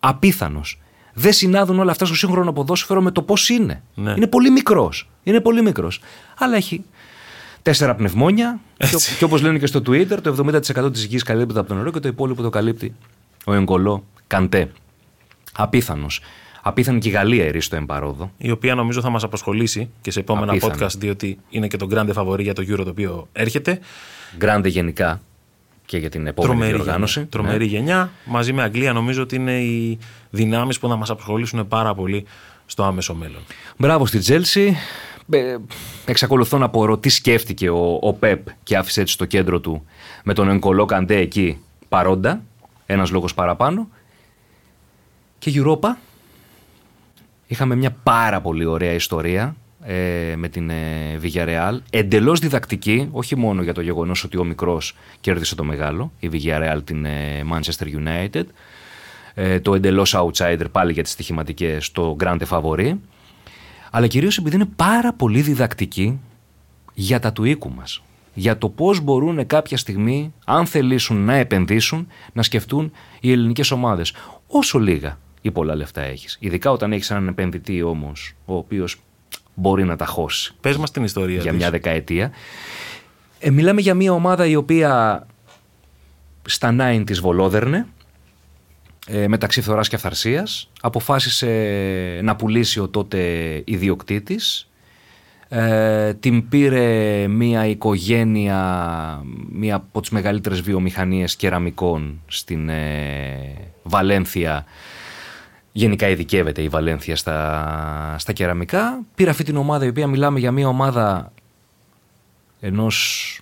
Απίθανος. 0.00 0.80
Δεν 1.14 1.32
συνάδουν 1.32 1.78
όλα 1.78 1.90
αυτά 1.90 2.04
στο 2.04 2.14
σύγχρονο 2.14 2.52
ποδόσφαιρο 2.52 3.02
με 3.02 3.10
το 3.10 3.22
πώς 3.22 3.48
είναι. 3.48 3.82
Ναι. 3.94 4.10
Είναι 4.16 4.26
πολύ 4.26 4.50
μικρός. 4.50 5.08
Είναι 5.22 5.40
πολύ 5.40 5.62
μικρός. 5.62 6.00
Αλλά 6.38 6.56
έχει 6.56 6.84
τέσσερα 7.62 7.94
πνευμόνια. 7.94 8.60
Και, 8.76 8.96
και 9.18 9.24
όπως 9.24 9.42
λένε 9.42 9.58
και 9.58 9.66
στο 9.66 9.80
Twitter, 9.86 10.18
το 10.22 10.36
70% 10.52 10.92
της 10.92 11.04
γης 11.04 11.22
καλύπτεται 11.22 11.60
από 11.60 11.68
το 11.68 11.74
νερό 11.74 11.90
και 11.90 12.00
το 12.00 12.08
υπόλοιπο 12.08 12.42
το 12.42 12.50
καλύπτει 12.50 12.94
ο 13.44 13.52
Εγκολό 13.52 14.04
Καντέ. 14.26 14.70
Απίθανος. 15.52 16.20
Απίθανο 16.62 16.98
και 16.98 17.08
η 17.08 17.10
Γαλλία 17.10 17.44
ερεί 17.44 17.60
στο 17.60 17.76
εμπαρόδο. 17.76 18.30
Η 18.38 18.50
οποία 18.50 18.74
νομίζω 18.74 19.00
θα 19.00 19.10
μας 19.10 19.22
απασχολήσει 19.22 19.90
και 20.00 20.10
σε 20.10 20.20
επόμενα 20.20 20.52
Απίθανο. 20.52 20.74
podcast, 20.74 20.94
διότι 20.98 21.38
είναι 21.48 21.66
και 21.66 21.76
το 21.76 21.86
grande 21.90 22.12
favori 22.14 22.40
για 22.40 22.54
το 22.54 22.62
Euro 22.62 22.84
το 22.84 22.90
οποίο 22.90 23.28
έρχεται. 23.32 23.78
Grande 24.40 24.66
γενικά 24.66 25.20
και 25.84 25.98
για 25.98 26.08
την 26.10 26.26
επόμενη 26.26 26.54
τρομερή 26.54 26.74
διοργάνωση. 26.76 27.18
Γενιά. 27.18 27.30
Τρομερή 27.30 27.64
ναι. 27.64 27.70
γενιά. 27.70 28.10
Μαζί 28.24 28.52
με 28.52 28.62
Αγγλία 28.62 28.92
νομίζω 28.92 29.22
ότι 29.22 29.36
είναι 29.36 29.60
οι 29.60 29.98
δυνάμεις 30.30 30.78
που 30.78 30.88
θα 30.88 30.96
μας 30.96 31.10
απασχολήσουν 31.10 31.68
πάρα 31.68 31.94
πολύ 31.94 32.24
στο 32.66 32.84
άμεσο 32.84 33.14
μέλλον. 33.14 33.40
Μπράβο 33.76 34.06
στη 34.06 34.18
Τζέλσι. 34.18 34.76
Ε, 35.30 35.56
εξακολουθώ 36.04 36.58
να 36.58 36.68
πω 36.68 36.98
τι 36.98 37.08
σκέφτηκε 37.08 37.70
ο, 37.70 37.98
ο 38.02 38.12
Πεπ 38.12 38.46
και 38.62 38.76
άφησε 38.76 39.00
έτσι 39.00 39.12
στο 39.12 39.24
κέντρο 39.24 39.60
του 39.60 39.84
με 40.24 40.34
τον 40.34 40.48
Εγκολό 40.48 40.84
Καντέ 40.84 41.16
εκεί 41.16 41.58
παρόντα. 41.88 42.42
Ένας 42.86 43.10
λόγος 43.10 43.34
παραπάνω. 43.34 43.88
Και 45.42 45.52
Europa. 45.54 45.96
Είχαμε 47.46 47.74
μια 47.74 47.90
πάρα 48.02 48.40
πολύ 48.40 48.64
ωραία 48.64 48.92
ιστορία 48.92 49.56
ε, 49.84 50.34
με 50.36 50.48
την 50.48 50.70
ε, 50.70 51.20
Villarreal. 51.22 51.78
Εντελώς 51.90 52.38
διδακτική, 52.38 53.08
όχι 53.10 53.36
μόνο 53.36 53.62
για 53.62 53.74
το 53.74 53.80
γεγονός 53.80 54.24
ότι 54.24 54.38
ο 54.38 54.44
μικρός 54.44 54.96
κέρδισε 55.20 55.54
το 55.54 55.64
μεγάλο, 55.64 56.12
η 56.18 56.30
Villarreal 56.32 56.78
την 56.84 57.04
ε, 57.04 57.44
Manchester 57.52 57.84
United, 57.84 58.42
ε, 59.34 59.60
το 59.60 59.74
εντελώς 59.74 60.16
outsider 60.16 60.64
πάλι 60.72 60.92
για 60.92 61.02
τις 61.02 61.12
στοιχηματικές, 61.12 61.92
το 61.92 62.16
Grande 62.20 62.46
Favori, 62.48 62.94
αλλά 63.90 64.06
κυρίως 64.06 64.38
επειδή 64.38 64.56
είναι 64.56 64.68
πάρα 64.76 65.12
πολύ 65.12 65.40
διδακτική 65.40 66.20
για 66.94 67.18
τα 67.18 67.32
του 67.32 67.44
οίκου 67.44 67.70
μας. 67.70 68.02
Για 68.34 68.58
το 68.58 68.68
πώς 68.68 69.00
μπορούν 69.00 69.46
κάποια 69.46 69.76
στιγμή, 69.76 70.32
αν 70.44 70.66
θελήσουν 70.66 71.16
να 71.24 71.34
επενδύσουν, 71.34 72.06
να 72.32 72.42
σκεφτούν 72.42 72.92
οι 73.20 73.32
ελληνικές 73.32 73.70
ομάδες. 73.70 74.14
Όσο 74.46 74.78
λίγα 74.78 75.18
ή 75.42 75.50
πολλά 75.50 75.74
λεφτά 75.74 76.00
έχεις. 76.00 76.36
Ειδικά 76.40 76.70
όταν 76.70 76.92
έχεις 76.92 77.10
έναν 77.10 77.28
επενδυτή 77.28 77.82
όμως, 77.82 78.34
ο 78.44 78.54
οποίος 78.54 78.96
μπορεί 79.54 79.84
να 79.84 79.96
τα 79.96 80.04
χώσει. 80.04 80.54
Πες 80.60 80.76
μας 80.76 80.90
την 80.90 81.04
ιστορία. 81.04 81.40
Για 81.40 81.52
μια 81.52 81.70
δεκαετία. 81.70 82.30
Ε, 83.38 83.50
μιλάμε 83.50 83.80
για 83.80 83.94
μια 83.94 84.12
ομάδα 84.12 84.46
η 84.46 84.56
οποία 84.56 85.26
στα 86.46 86.76
9 86.98 87.02
της 87.06 87.20
βολόδερνε 87.20 87.86
ε, 89.06 89.28
μεταξύ 89.28 89.60
φθοράς 89.60 89.88
και 89.88 89.96
αυθαρσίας 89.96 90.70
αποφάσισε 90.80 91.48
να 92.22 92.36
πουλήσει 92.36 92.80
ο 92.80 92.88
τότε 92.88 93.18
ιδιοκτήτης 93.64 94.68
ε, 95.48 96.14
την 96.14 96.48
πήρε 96.48 97.26
μια 97.28 97.66
οικογένεια 97.66 99.22
μια 99.52 99.74
από 99.74 100.00
τις 100.00 100.10
μεγαλύτερες 100.10 100.60
βιομηχανίες 100.60 101.36
κεραμικών 101.36 102.20
στην 102.26 102.68
ε, 102.68 103.54
Βαλένθια 103.82 104.64
Γενικά 105.72 106.08
ειδικεύεται 106.08 106.62
η 106.62 106.68
Βαλένθια 106.68 107.16
στα, 107.16 108.16
στα 108.18 108.32
κεραμικά. 108.32 108.98
Πήρα 109.14 109.30
αυτή 109.30 109.44
την 109.44 109.56
ομάδα 109.56 109.84
η 109.84 109.88
οποία 109.88 110.06
μιλάμε 110.06 110.38
για 110.38 110.52
μια 110.52 110.68
ομάδα 110.68 111.32
ενός 112.60 113.38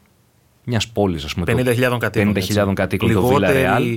μιας 0.64 0.88
πόλης, 0.88 1.24
ας 1.24 1.34
πούμε. 1.34 1.46
50.000 1.46 1.96
κατοίκων. 1.98 2.34
50.000 2.36 2.72
κατοίκων 2.74 3.12
το 3.12 3.28
Villarreal. 3.28 3.96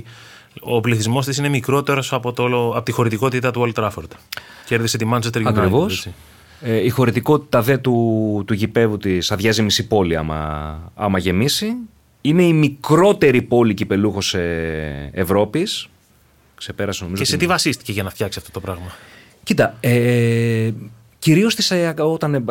Ο 0.60 0.80
πληθυσμός 0.80 1.26
της 1.26 1.38
είναι 1.38 1.48
μικρότερος 1.48 2.12
από, 2.12 2.28
από 2.74 2.82
τη 2.82 2.92
χωρητικότητα 2.92 3.50
του 3.50 3.72
Old 3.74 3.82
Trafford. 3.82 4.10
Κέρδισε 4.66 4.96
τη 4.96 5.08
Manchester 5.12 5.36
United. 5.36 5.46
Ακριβώς. 5.46 6.08
Ε, 6.60 6.84
η 6.84 6.88
χωρητικότητα 6.88 7.62
δε 7.62 7.78
του, 7.78 8.42
του 8.46 8.54
γηπέδου 8.54 8.96
της 8.96 9.32
αδειάζει 9.32 9.62
μισή 9.62 9.86
πόλη 9.86 10.16
άμα, 10.16 10.92
άμα 10.94 11.18
γεμίσει. 11.18 11.72
Είναι 12.20 12.42
η 12.42 12.52
μικρότερη 12.52 13.42
πόλη 13.42 13.74
κυπελούχος 13.74 14.34
ε, 14.34 15.10
Ευρώπης 15.12 15.88
ξεπέρασε 16.54 17.04
νομίζω. 17.04 17.22
Και 17.22 17.28
σε 17.28 17.36
τι 17.36 17.46
βασίστηκε 17.46 17.92
για 17.92 18.02
να 18.02 18.10
φτιάξει 18.10 18.38
αυτό 18.38 18.50
το 18.50 18.60
πράγμα; 18.60 18.92
Κοίτα, 19.42 19.76
ε, 19.80 20.70
Κυρίως 21.24 21.70
ε, 21.70 21.94
όταν 21.98 22.34
ε, 22.34 22.42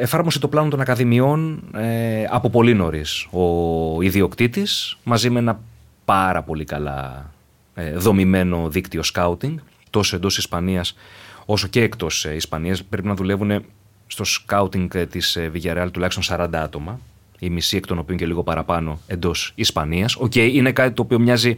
εφάρμοσε 0.00 0.38
το 0.38 0.48
πλάνο 0.48 0.68
των 0.68 0.80
Ακαδημιών 0.80 1.62
ε, 1.74 2.24
από 2.30 2.50
πολύ 2.50 2.74
νωρίς 2.74 3.26
ο 3.30 4.02
ιδιοκτήτης, 4.02 4.96
μαζί 5.02 5.30
με 5.30 5.38
ένα 5.38 5.60
πάρα 6.04 6.42
πολύ 6.42 6.64
καλά 6.64 7.30
ε, 7.74 7.92
δομημένο 7.92 8.68
δίκτυο 8.68 9.02
scouting, 9.02 9.58
τόσο 9.90 10.16
εντός 10.16 10.38
Ισπανίας 10.38 10.96
όσο 11.44 11.68
και 11.68 11.82
εκτός 11.82 12.24
Ισπανίας. 12.24 12.84
Πρέπει 12.84 13.06
να 13.06 13.14
δουλεύουν 13.14 13.64
στο 14.06 14.24
scouting 14.24 14.90
της 15.10 15.38
Villarreal 15.54 15.88
τουλάχιστον 15.92 16.38
40 16.38 16.48
άτομα, 16.52 17.00
η 17.38 17.50
μισή 17.50 17.76
εκ 17.76 17.86
των 17.86 17.98
οποίων 17.98 18.18
και 18.18 18.26
λίγο 18.26 18.42
παραπάνω 18.42 19.00
εντός 19.06 19.52
Ισπανίας. 19.54 20.16
OK, 20.16 20.32
okay, 20.34 20.50
είναι 20.52 20.72
κάτι 20.72 20.94
το 20.94 21.02
οποίο 21.02 21.18
μοιάζει 21.18 21.56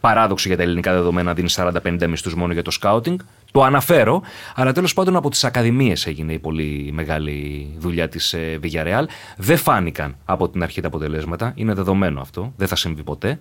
παράδοξο 0.00 0.48
για 0.48 0.56
τα 0.56 0.62
ελληνικά 0.62 0.92
δεδομένα 0.92 1.34
δίνει 1.34 1.48
40-50 1.56 2.06
μισθούς 2.08 2.34
μόνο 2.34 2.52
για 2.52 2.62
το 2.62 2.70
scouting. 2.70 3.18
Το 3.50 3.62
αναφέρω, 3.62 4.22
αλλά 4.54 4.72
τέλος 4.72 4.94
πάντων 4.94 5.16
από 5.16 5.30
τις 5.30 5.44
ακαδημίες 5.44 6.06
έγινε 6.06 6.32
η 6.32 6.38
πολύ 6.38 6.90
μεγάλη 6.92 7.68
δουλειά 7.78 8.08
της 8.08 8.32
ε, 8.32 8.58
Villarreal. 8.62 9.04
Δεν 9.36 9.56
φάνηκαν 9.56 10.16
από 10.24 10.48
την 10.48 10.62
αρχή 10.62 10.80
τα 10.80 10.86
αποτελέσματα. 10.86 11.52
Είναι 11.54 11.74
δεδομένο 11.74 12.20
αυτό. 12.20 12.52
Δεν 12.56 12.68
θα 12.68 12.76
συμβεί 12.76 13.02
ποτέ. 13.02 13.40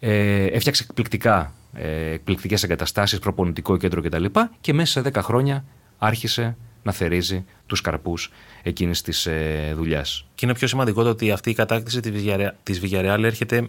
Ε, 0.00 0.44
έφτιαξε 0.44 0.84
εκπληκτικά, 0.88 1.52
ε, 1.72 2.12
εκπληκτικές 2.12 2.62
εγκαταστάσεις, 2.62 3.18
προπονητικό 3.18 3.76
κέντρο 3.76 4.02
κτλ. 4.02 4.24
Και 4.60 4.72
μέσα 4.72 5.02
σε 5.02 5.10
10 5.14 5.22
χρόνια 5.22 5.64
άρχισε 5.98 6.56
να 6.88 6.94
θερίζει 6.94 7.44
τους 7.66 7.80
καρπούς 7.80 8.30
εκείνης 8.62 9.02
της 9.02 9.26
ε, 9.26 9.72
δουλειάς. 9.76 10.26
Και 10.34 10.46
είναι 10.46 10.54
πιο 10.54 10.66
σημαντικό 10.66 11.02
το 11.02 11.08
ότι 11.08 11.30
αυτή 11.30 11.50
η 11.50 11.54
κατάκτηση 11.54 12.00
της 12.62 12.80
Villarreal 12.82 13.22
έρχεται 13.22 13.68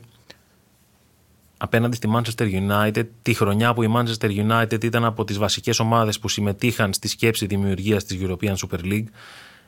απέναντι 1.58 1.96
στη 1.96 2.10
Manchester 2.16 2.70
United 2.70 3.04
τη 3.22 3.34
χρονιά 3.34 3.74
που 3.74 3.84
η 3.84 3.94
Manchester 3.96 4.30
United 4.48 4.84
ήταν 4.84 5.06
από 5.06 5.24
τις 5.24 5.38
βασικές 5.38 5.80
ομάδες 5.80 6.20
που 6.20 6.28
συμμετείχαν 6.28 6.94
στη 6.94 7.08
σκέψη 7.08 7.46
δημιουργίας 7.46 8.04
της 8.04 8.18
European 8.22 8.56
Super 8.56 8.84
League 8.84 9.08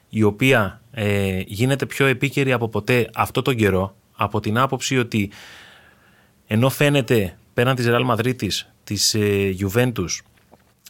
η 0.10 0.24
οποία 0.24 0.82
ε, 0.92 1.42
γίνεται 1.46 1.86
πιο 1.86 2.06
επίκαιρη 2.06 2.52
από 2.52 2.70
ποτέ 2.70 3.10
αυτό 3.14 3.42
τον 3.42 3.56
καιρό 3.56 3.96
από 4.16 4.40
την 4.40 4.58
άποψη 4.58 4.98
ότι 4.98 5.32
ενώ 6.48 6.70
φαίνεται 6.70 7.38
πέραν 7.54 7.76
της 7.76 7.86
Real 7.90 8.16
Madrid, 8.16 8.48
της 8.84 9.14
ε, 9.14 9.56
Juventus 9.60 10.10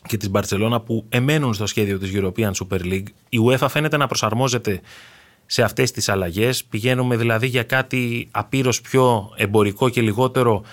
και 0.07 0.17
της 0.17 0.29
Barcelona 0.33 0.81
που 0.85 1.05
εμένουν 1.09 1.53
στο 1.53 1.65
σχέδιο 1.65 1.99
της 1.99 2.11
European 2.13 2.51
Super 2.51 2.79
League, 2.79 3.07
η 3.29 3.37
UEFA 3.47 3.65
φαίνεται 3.69 3.97
να 3.97 4.07
προσαρμόζεται 4.07 4.81
σε 5.45 5.61
αυτές 5.61 5.91
τις 5.91 6.09
αλλαγές. 6.09 6.63
Πηγαίνουμε 6.63 7.17
δηλαδή 7.17 7.47
για 7.47 7.63
κάτι 7.63 8.27
απείρως 8.31 8.81
πιο 8.81 9.31
εμπορικό 9.35 9.89
και 9.89 10.01
λιγότερο 10.01 10.63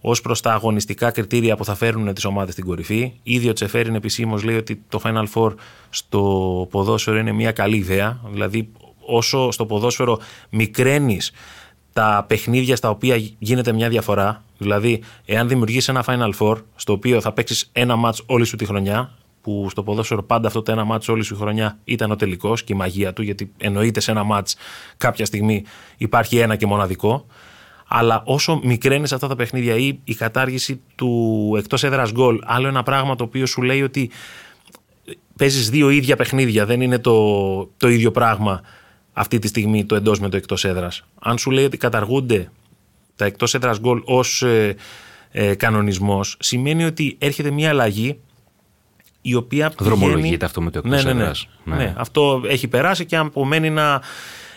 ως 0.00 0.20
προς 0.20 0.40
τα 0.40 0.52
αγωνιστικά 0.52 1.10
κριτήρια 1.10 1.56
που 1.56 1.64
θα 1.64 1.74
φέρουν 1.74 2.14
τις 2.14 2.24
ομάδες 2.24 2.52
στην 2.52 2.64
κορυφή. 2.64 3.12
Ήδη 3.22 3.48
ο 3.48 3.52
Τσεφέριν 3.52 3.94
επισήμως 3.94 4.42
λέει 4.42 4.56
ότι 4.56 4.82
το 4.88 5.00
Final 5.04 5.24
Four 5.34 5.54
στο 5.90 6.66
ποδόσφαιρο 6.70 7.18
είναι 7.18 7.32
μια 7.32 7.52
καλή 7.52 7.76
ιδέα. 7.76 8.20
Δηλαδή 8.30 8.68
όσο 9.06 9.50
στο 9.50 9.66
ποδόσφαιρο 9.66 10.18
μικραίνεις 10.50 11.32
τα 11.92 12.24
παιχνίδια 12.28 12.76
στα 12.76 12.90
οποία 12.90 13.16
γίνεται 13.38 13.72
μια 13.72 13.88
διαφορά, 13.88 14.44
δηλαδή 14.62 15.02
εάν 15.24 15.48
δημιουργήσει 15.48 15.90
ένα 15.90 16.04
Final 16.06 16.30
Four 16.38 16.56
στο 16.74 16.92
οποίο 16.92 17.20
θα 17.20 17.32
παίξεις 17.32 17.70
ένα 17.72 17.96
μάτς 17.96 18.22
όλη 18.26 18.44
σου 18.44 18.56
τη 18.56 18.64
χρονιά, 18.64 19.10
που 19.40 19.66
στο 19.70 19.82
ποδόσφαιρο 19.82 20.22
πάντα 20.22 20.46
αυτό 20.46 20.62
το 20.62 20.72
ένα 20.72 20.84
μάτς 20.84 21.08
όλη 21.08 21.22
σου 21.22 21.36
χρονιά 21.36 21.78
ήταν 21.84 22.10
ο 22.10 22.16
τελικός 22.16 22.64
και 22.64 22.72
η 22.72 22.76
μαγεία 22.76 23.12
του, 23.12 23.22
γιατί 23.22 23.52
εννοείται 23.58 24.00
σε 24.00 24.10
ένα 24.10 24.22
μάτς 24.22 24.56
κάποια 24.96 25.24
στιγμή 25.24 25.64
υπάρχει 25.96 26.38
ένα 26.38 26.56
και 26.56 26.66
μοναδικό. 26.66 27.26
Αλλά 27.88 28.22
όσο 28.26 28.60
μικραίνεις 28.62 29.12
αυτά 29.12 29.28
τα 29.28 29.36
παιχνίδια 29.36 29.76
ή 29.76 29.98
η 30.04 30.14
κατάργηση 30.14 30.80
του 30.94 31.54
εκτός 31.58 31.84
έδρας 31.84 32.12
γκολ, 32.12 32.38
άλλο 32.42 32.68
ένα 32.68 32.82
πράγμα 32.82 33.16
το 33.16 33.24
οποίο 33.24 33.46
σου 33.46 33.62
λέει 33.62 33.82
ότι 33.82 34.10
παίζεις 35.36 35.70
δύο 35.70 35.90
ίδια 35.90 36.16
παιχνίδια, 36.16 36.66
δεν 36.66 36.80
είναι 36.80 36.98
το, 36.98 37.66
το 37.76 37.88
ίδιο 37.88 38.10
πράγμα 38.10 38.60
αυτή 39.12 39.38
τη 39.38 39.46
στιγμή 39.46 39.84
το 39.84 39.94
εντός 39.94 40.20
με 40.20 40.28
το 40.28 40.36
εκτός 40.36 40.64
έδρας. 40.64 41.04
Αν 41.20 41.38
σου 41.38 41.50
λέει 41.50 41.64
ότι 41.64 41.76
καταργούνται 41.76 42.50
τα 43.16 43.24
εκτός 43.24 43.54
έδρας 43.54 43.80
γκολ 43.80 44.02
ως 44.04 44.42
ε, 44.42 44.76
ε, 45.30 45.54
κανονισμός, 45.54 46.36
σημαίνει 46.40 46.84
ότι 46.84 47.16
έρχεται 47.18 47.50
μια 47.50 47.68
αλλαγή 47.68 48.18
η 49.22 49.34
οποία. 49.34 49.72
Δρομολογείται 49.78 50.44
αυτό 50.44 50.60
με 50.60 50.70
το 50.70 50.78
εκτός 50.78 51.04
ναι, 51.04 51.12
ναι, 51.12 51.24
ναι, 51.24 51.30
ναι. 51.64 51.76
ναι. 51.76 51.94
Αυτό 51.96 52.42
έχει 52.46 52.68
περάσει 52.68 53.04
και 53.04 53.16
απομένει 53.16 53.70
να 53.70 54.02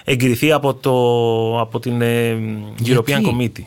εγκριθεί 0.03 0.51
από, 0.51 0.73
το, 0.73 1.59
από 1.59 1.79
την 1.79 2.01
ε, 2.01 2.37
European 2.85 3.21
Committee. 3.25 3.63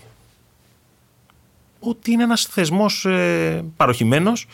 Ότι 1.80 2.10
είναι 2.10 2.22
ένας 2.22 2.44
θεσμός 2.44 3.04
ε, 3.04 3.64
παροχημένος, 3.76 4.46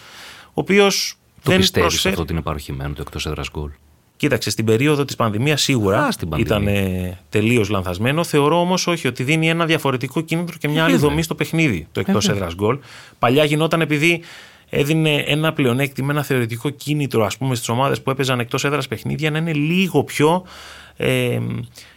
ο 0.47 0.53
οποίος 0.55 1.17
το 1.43 1.51
δεν 1.51 1.59
πιστεύεις 1.59 1.89
προσφέρει... 1.89 2.15
αυτό 2.15 2.23
ότι 2.23 2.33
είναι 2.33 2.43
παροχημένο 2.43 2.95
το 2.95 3.03
εκτός 3.07 3.27
έδρας 3.27 3.51
γκολ; 3.51 3.71
Κοίταξε, 4.17 4.51
στην 4.51 4.65
περίοδο 4.65 5.05
της 5.05 5.17
πανδημίας 5.17 5.63
σίγουρα 5.63 6.05
Α, 6.05 6.11
στην 6.11 6.29
πανδημία. 6.29 6.57
ήταν 6.57 6.75
ε, 6.75 7.19
τελείως 7.29 7.69
λανθασμένο. 7.69 8.25
Θεωρώ 8.25 8.61
όμως 8.61 8.87
όχι, 8.87 9.07
ότι 9.07 9.23
δίνει 9.23 9.49
ένα 9.49 9.67
διαφορετικό 9.67 10.21
κίνητρο 10.21 10.57
και 10.59 10.69
μια 10.69 10.83
άλλη 10.85 10.93
βέβαια. 10.93 11.09
δομή 11.09 11.23
στο 11.23 11.35
παιχνίδι 11.35 11.87
το 11.93 12.01
εκτός 12.01 12.29
Ε, 12.29 12.33
έδρας 12.33 12.55
γκολ. 12.55 12.79
Παλιά 13.19 13.45
γινόταν 13.45 13.81
επειδή 13.81 14.21
έδινε 14.69 15.15
ένα 15.27 15.53
πλεονέκτημα, 15.53 16.13
ένα 16.13 16.23
θεωρητικό 16.23 16.71
κίνητρο 16.71 17.25
ας 17.25 17.37
πούμε 17.37 17.55
στις 17.55 17.69
ομάδες 17.69 18.03
που 18.03 18.11
έπαιζαν 18.11 18.41
εκτός 18.41 18.65
έδρας 18.65 18.89
παιχνίδια 18.89 19.31
να 19.31 19.39
είναι 19.39 19.53
λίγο 19.53 20.05
πιο 20.05 20.45
ε, 20.97 21.39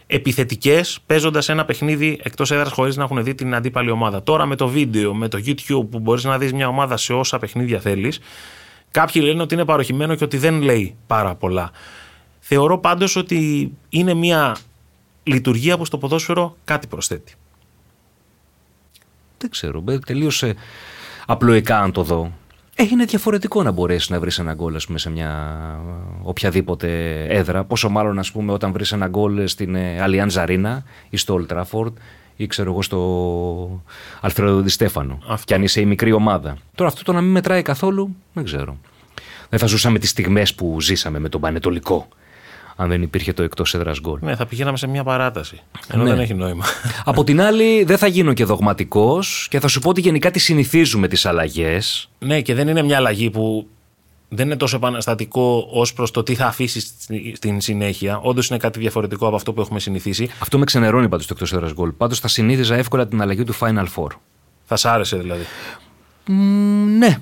επιθετικές 0.06 0.98
παίζοντας 1.06 1.48
ένα 1.48 1.64
παιχνίδι 1.64 2.20
εκτός 2.22 2.50
έδρας 2.50 2.72
χωρίς 2.72 2.96
να 2.96 3.04
έχουν 3.04 3.24
δει 3.24 3.34
την 3.34 3.54
αντίπαλη 3.54 3.90
ομάδα. 3.90 4.22
Τώρα 4.22 4.46
με 4.46 4.56
το 4.56 4.68
βίντεο, 4.68 5.14
με 5.14 5.28
το 5.28 5.38
YouTube 5.46 5.86
που 5.90 5.98
μπορείς 5.98 6.24
να 6.24 6.38
δεις 6.38 6.52
μια 6.52 6.68
ομάδα 6.68 6.96
σε 6.96 7.12
όσα 7.12 7.38
παιχνίδια 7.38 7.80
θέλεις 7.80 8.20
κάποιοι 8.90 9.22
λένε 9.24 9.42
ότι 9.42 9.54
είναι 9.54 9.64
παροχημένο 9.64 10.14
και 10.14 10.24
ότι 10.24 10.36
δεν 10.36 10.62
λέει 10.62 10.94
πάρα 11.06 11.34
πολλά. 11.34 11.70
Θεωρώ 12.50 12.78
πάντως 12.78 13.16
ότι 13.16 13.72
είναι 13.88 14.14
μια 14.14 14.56
λειτουργία 15.22 15.78
που 15.78 15.84
στο 15.84 15.98
ποδόσφαιρο 15.98 16.56
κάτι 16.64 16.86
προσθέτει. 16.86 17.34
Δεν 19.38 19.50
ξέρω, 19.50 19.84
τελείω 20.06 20.30
απλοϊκά 21.26 21.80
αν 21.80 21.92
το 21.92 22.02
δω. 22.02 22.32
Ε, 22.74 22.82
είναι 22.82 23.04
διαφορετικό 23.04 23.62
να 23.62 23.70
μπορέσεις 23.70 24.08
να 24.08 24.20
βρεις 24.20 24.38
ένα 24.38 24.54
γκολ 24.54 24.74
ας 24.74 24.86
πούμε, 24.86 24.98
σε 24.98 25.10
μια 25.10 25.58
οποιαδήποτε 26.22 27.22
έδρα. 27.24 27.64
Πόσο 27.64 27.88
μάλλον 27.88 28.18
ας 28.18 28.32
πούμε, 28.32 28.52
όταν 28.52 28.72
βρεις 28.72 28.92
ένα 28.92 29.08
γκολ 29.08 29.48
στην 29.48 29.74
ε, 29.74 30.04
Allianz 30.06 30.46
Arena 30.46 30.78
ή 31.10 31.16
στο 31.16 31.40
Old 31.40 31.56
Trafford 31.56 31.92
ή 32.36 32.46
ξέρω 32.46 32.70
εγώ 32.70 32.82
στο 32.82 33.82
Αλφρέδο 34.20 34.60
Ντι 34.60 34.68
Στέφανο. 34.68 35.18
Αυτό. 35.26 35.44
Και 35.44 35.54
αν 35.54 35.62
είσαι 35.62 35.80
η 35.80 35.86
μικρή 35.86 36.12
ομάδα. 36.12 36.56
Τώρα 36.74 36.90
αυτό 36.90 37.02
το 37.02 37.12
να 37.12 37.20
μην 37.20 37.30
μετράει 37.30 37.62
καθόλου, 37.62 38.16
δεν 38.32 38.44
ξέρω. 38.44 38.78
Δεν 39.48 39.58
θα 39.58 39.66
ζούσαμε 39.66 39.98
τις 39.98 40.10
στιγμές 40.10 40.54
που 40.54 40.80
ζήσαμε 40.80 41.18
με 41.18 41.28
τον 41.28 41.40
Πανετολικό. 41.40 42.08
Αν 42.80 42.88
δεν 42.88 43.02
υπήρχε 43.02 43.32
το 43.32 43.42
εκτός 43.42 43.74
έδρας 43.74 44.00
γκολ. 44.00 44.18
Ναι, 44.22 44.36
θα 44.36 44.46
πηγαίναμε 44.46 44.76
σε 44.76 44.86
μια 44.86 45.04
παράταση. 45.04 45.60
Ενώ 45.88 46.02
Ναι. 46.02 46.10
δεν 46.10 46.18
έχει 46.20 46.34
νόημα. 46.34 46.64
Από 47.04 47.24
την 47.24 47.40
άλλη, 47.40 47.84
δεν 47.84 47.98
θα 47.98 48.06
γίνω 48.06 48.32
και 48.32 48.44
δογματικός 48.44 49.46
και 49.50 49.60
θα 49.60 49.68
σου 49.68 49.80
πω 49.80 49.88
ότι 49.88 50.00
γενικά 50.00 50.30
τις 50.30 50.42
συνηθίζουμε 50.42 51.08
τις 51.08 51.26
αλλαγές. 51.26 52.10
ναι, 52.18 52.40
και 52.40 52.54
δεν 52.54 52.68
είναι 52.68 52.82
μια 52.82 52.96
αλλαγή 52.96 53.30
που 53.30 53.66
δεν 54.28 54.46
είναι 54.46 54.56
τόσο 54.56 54.76
επαναστατικό 54.76 55.68
ως 55.72 55.92
προς 55.92 56.10
το 56.10 56.22
τι 56.22 56.34
θα 56.34 56.46
αφήσεις 56.46 56.94
στην 57.34 57.60
συνέχεια. 57.60 58.18
Όντως 58.22 58.48
είναι 58.48 58.58
κάτι 58.58 58.78
διαφορετικό 58.78 59.26
από 59.26 59.36
αυτό 59.36 59.52
που 59.52 59.60
έχουμε 59.60 59.80
συνηθίσει. 59.80 60.30
Αυτό 60.38 60.58
με 60.58 60.64
ξενερώνει 60.64 61.08
πάντως 61.08 61.26
το 61.26 61.32
εκτός 61.36 61.52
έδρας 61.52 61.72
γκολ. 61.72 61.90
Πάντως 61.92 62.18
θα 62.20 62.28
συνήθιζα 62.28 62.74
εύκολα 62.76 63.06
την 63.08 63.20
αλλαγή 63.22 63.44
του 63.44 63.54
Final 63.58 63.86
Four. 63.96 64.08
Θα 64.64 64.76
σ' 64.76 64.84
άρεσε 64.84 65.16
δηλαδή. 65.16 65.42
Μ, 66.26 66.32
ναι. 66.98 67.18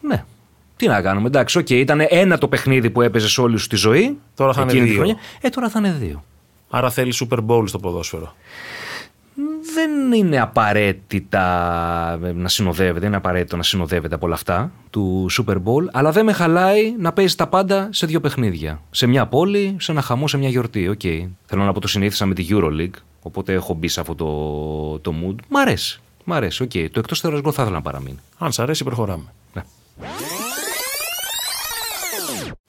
Ναι. 0.00 0.24
Τι 0.78 0.86
να 0.86 1.02
κάνουμε, 1.02 1.26
εντάξει, 1.26 1.58
οκ, 1.58 1.70
ήταν 1.70 2.06
ένα 2.08 2.38
το 2.38 2.48
παιχνίδι 2.48 2.90
που 2.90 3.02
έπαιζες 3.02 3.38
όλη 3.38 3.58
σου 3.58 3.66
τη 3.66 3.76
ζωή. 3.76 4.18
Τώρα 4.34 4.52
θα 4.52 4.60
είναι 4.62 4.70
εκείνη 4.70 4.86
τη 4.86 4.92
δύο. 4.92 5.02
χρονιά. 5.02 5.20
Ε, 5.40 5.48
τώρα 5.48 5.68
θα 5.68 5.78
είναι 5.78 5.96
δύο. 6.00 6.24
Άρα 6.70 6.90
θέλει 6.90 7.14
Super 7.20 7.38
Bowl 7.46 7.68
στο 7.68 7.78
ποδόσφαιρο. 7.78 8.34
Δεν 9.74 10.12
είναι 10.12 10.40
απαραίτητα 10.40 11.42
να 12.34 12.48
συνοδεύεται, 12.48 12.98
δεν 12.98 13.08
είναι 13.08 13.16
απαραίτητο 13.16 13.56
να 13.56 13.62
συνοδεύεται 13.62 14.14
από 14.14 14.26
όλα 14.26 14.34
αυτά 14.34 14.72
του 14.90 15.26
Super 15.30 15.54
Bowl, 15.54 15.86
αλλά 15.92 16.12
δεν 16.12 16.24
με 16.24 16.32
χαλάει 16.32 16.94
να 16.98 17.12
παίζει 17.12 17.34
τα 17.34 17.46
πάντα 17.46 17.88
σε 17.92 18.06
δύο 18.06 18.20
παιχνίδια. 18.20 18.80
Σε 18.90 19.06
μια 19.06 19.26
πόλη, 19.26 19.76
σε 19.80 19.92
ένα 19.92 20.00
χαμό, 20.00 20.28
σε 20.28 20.38
μια 20.38 20.48
γιορτή. 20.48 20.88
Οκ. 20.88 21.00
Θέλω 21.44 21.62
να 21.62 21.72
πω 21.72 21.80
το 21.80 21.88
συνήθισα 21.88 22.26
με 22.26 22.34
τη 22.34 22.46
Euroleague, 22.50 23.00
οπότε 23.22 23.52
έχω 23.52 23.74
μπει 23.74 23.88
σε 23.88 24.00
αυτό 24.00 24.14
το, 24.14 24.98
το 24.98 25.14
mood. 25.22 25.34
Μ' 25.48 25.56
αρέσει. 25.56 26.00
Μ' 26.24 26.32
αρέσει, 26.32 26.62
οκ. 26.62 26.70
Το 26.70 26.98
εκτός 26.98 27.24
έδρα 27.24 27.40
γκολ 27.40 27.52
θα 27.54 27.62
ήθελα 27.62 27.76
να 27.76 27.82
παραμείνει. 27.82 28.18
Αν 28.38 28.52
σ' 28.52 28.58
αρέσει, 28.58 28.84
προχωράμε. 28.84 29.32
Ναι. 29.52 29.62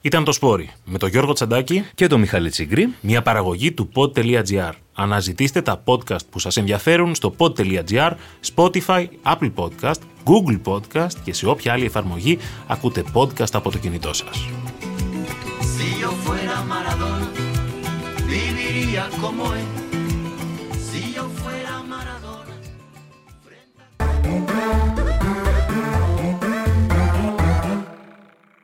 Ήταν 0.02 0.24
το 0.24 0.32
Σπόρι 0.32 0.70
με 0.84 0.98
τον 0.98 1.08
Γιώργο 1.08 1.32
Τσαντάκη, 1.32 1.84
Και 1.94 2.06
το 2.06 2.18
Μιχαλή 2.18 2.50
Τσιγκρή. 2.50 2.94
μια 3.00 3.22
παραγωγή 3.22 3.72
του 3.72 3.88
pod.gr. 3.94 4.72
Αναζητήστε 4.94 5.62
τα 5.62 5.82
podcast 5.84 6.26
που 6.30 6.38
σας 6.38 6.56
ενδιαφέρουν 6.56 7.14
στο 7.14 7.34
pod.gr, 7.36 8.12
Spotify, 8.54 9.06
Apple 9.22 9.52
Podcast, 9.54 10.00
Google 10.24 10.60
Podcast 10.64 11.14
και 11.24 11.32
σε 11.32 11.46
όποια 11.46 11.72
άλλη 11.72 11.84
εφαρμογή 11.84 12.38
ακούτε 12.66 13.04
podcast 13.12 13.52
από 13.52 13.70
το 13.70 13.78
κινητό 13.78 14.12
σας. 14.12 14.48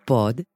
Si 0.06 0.55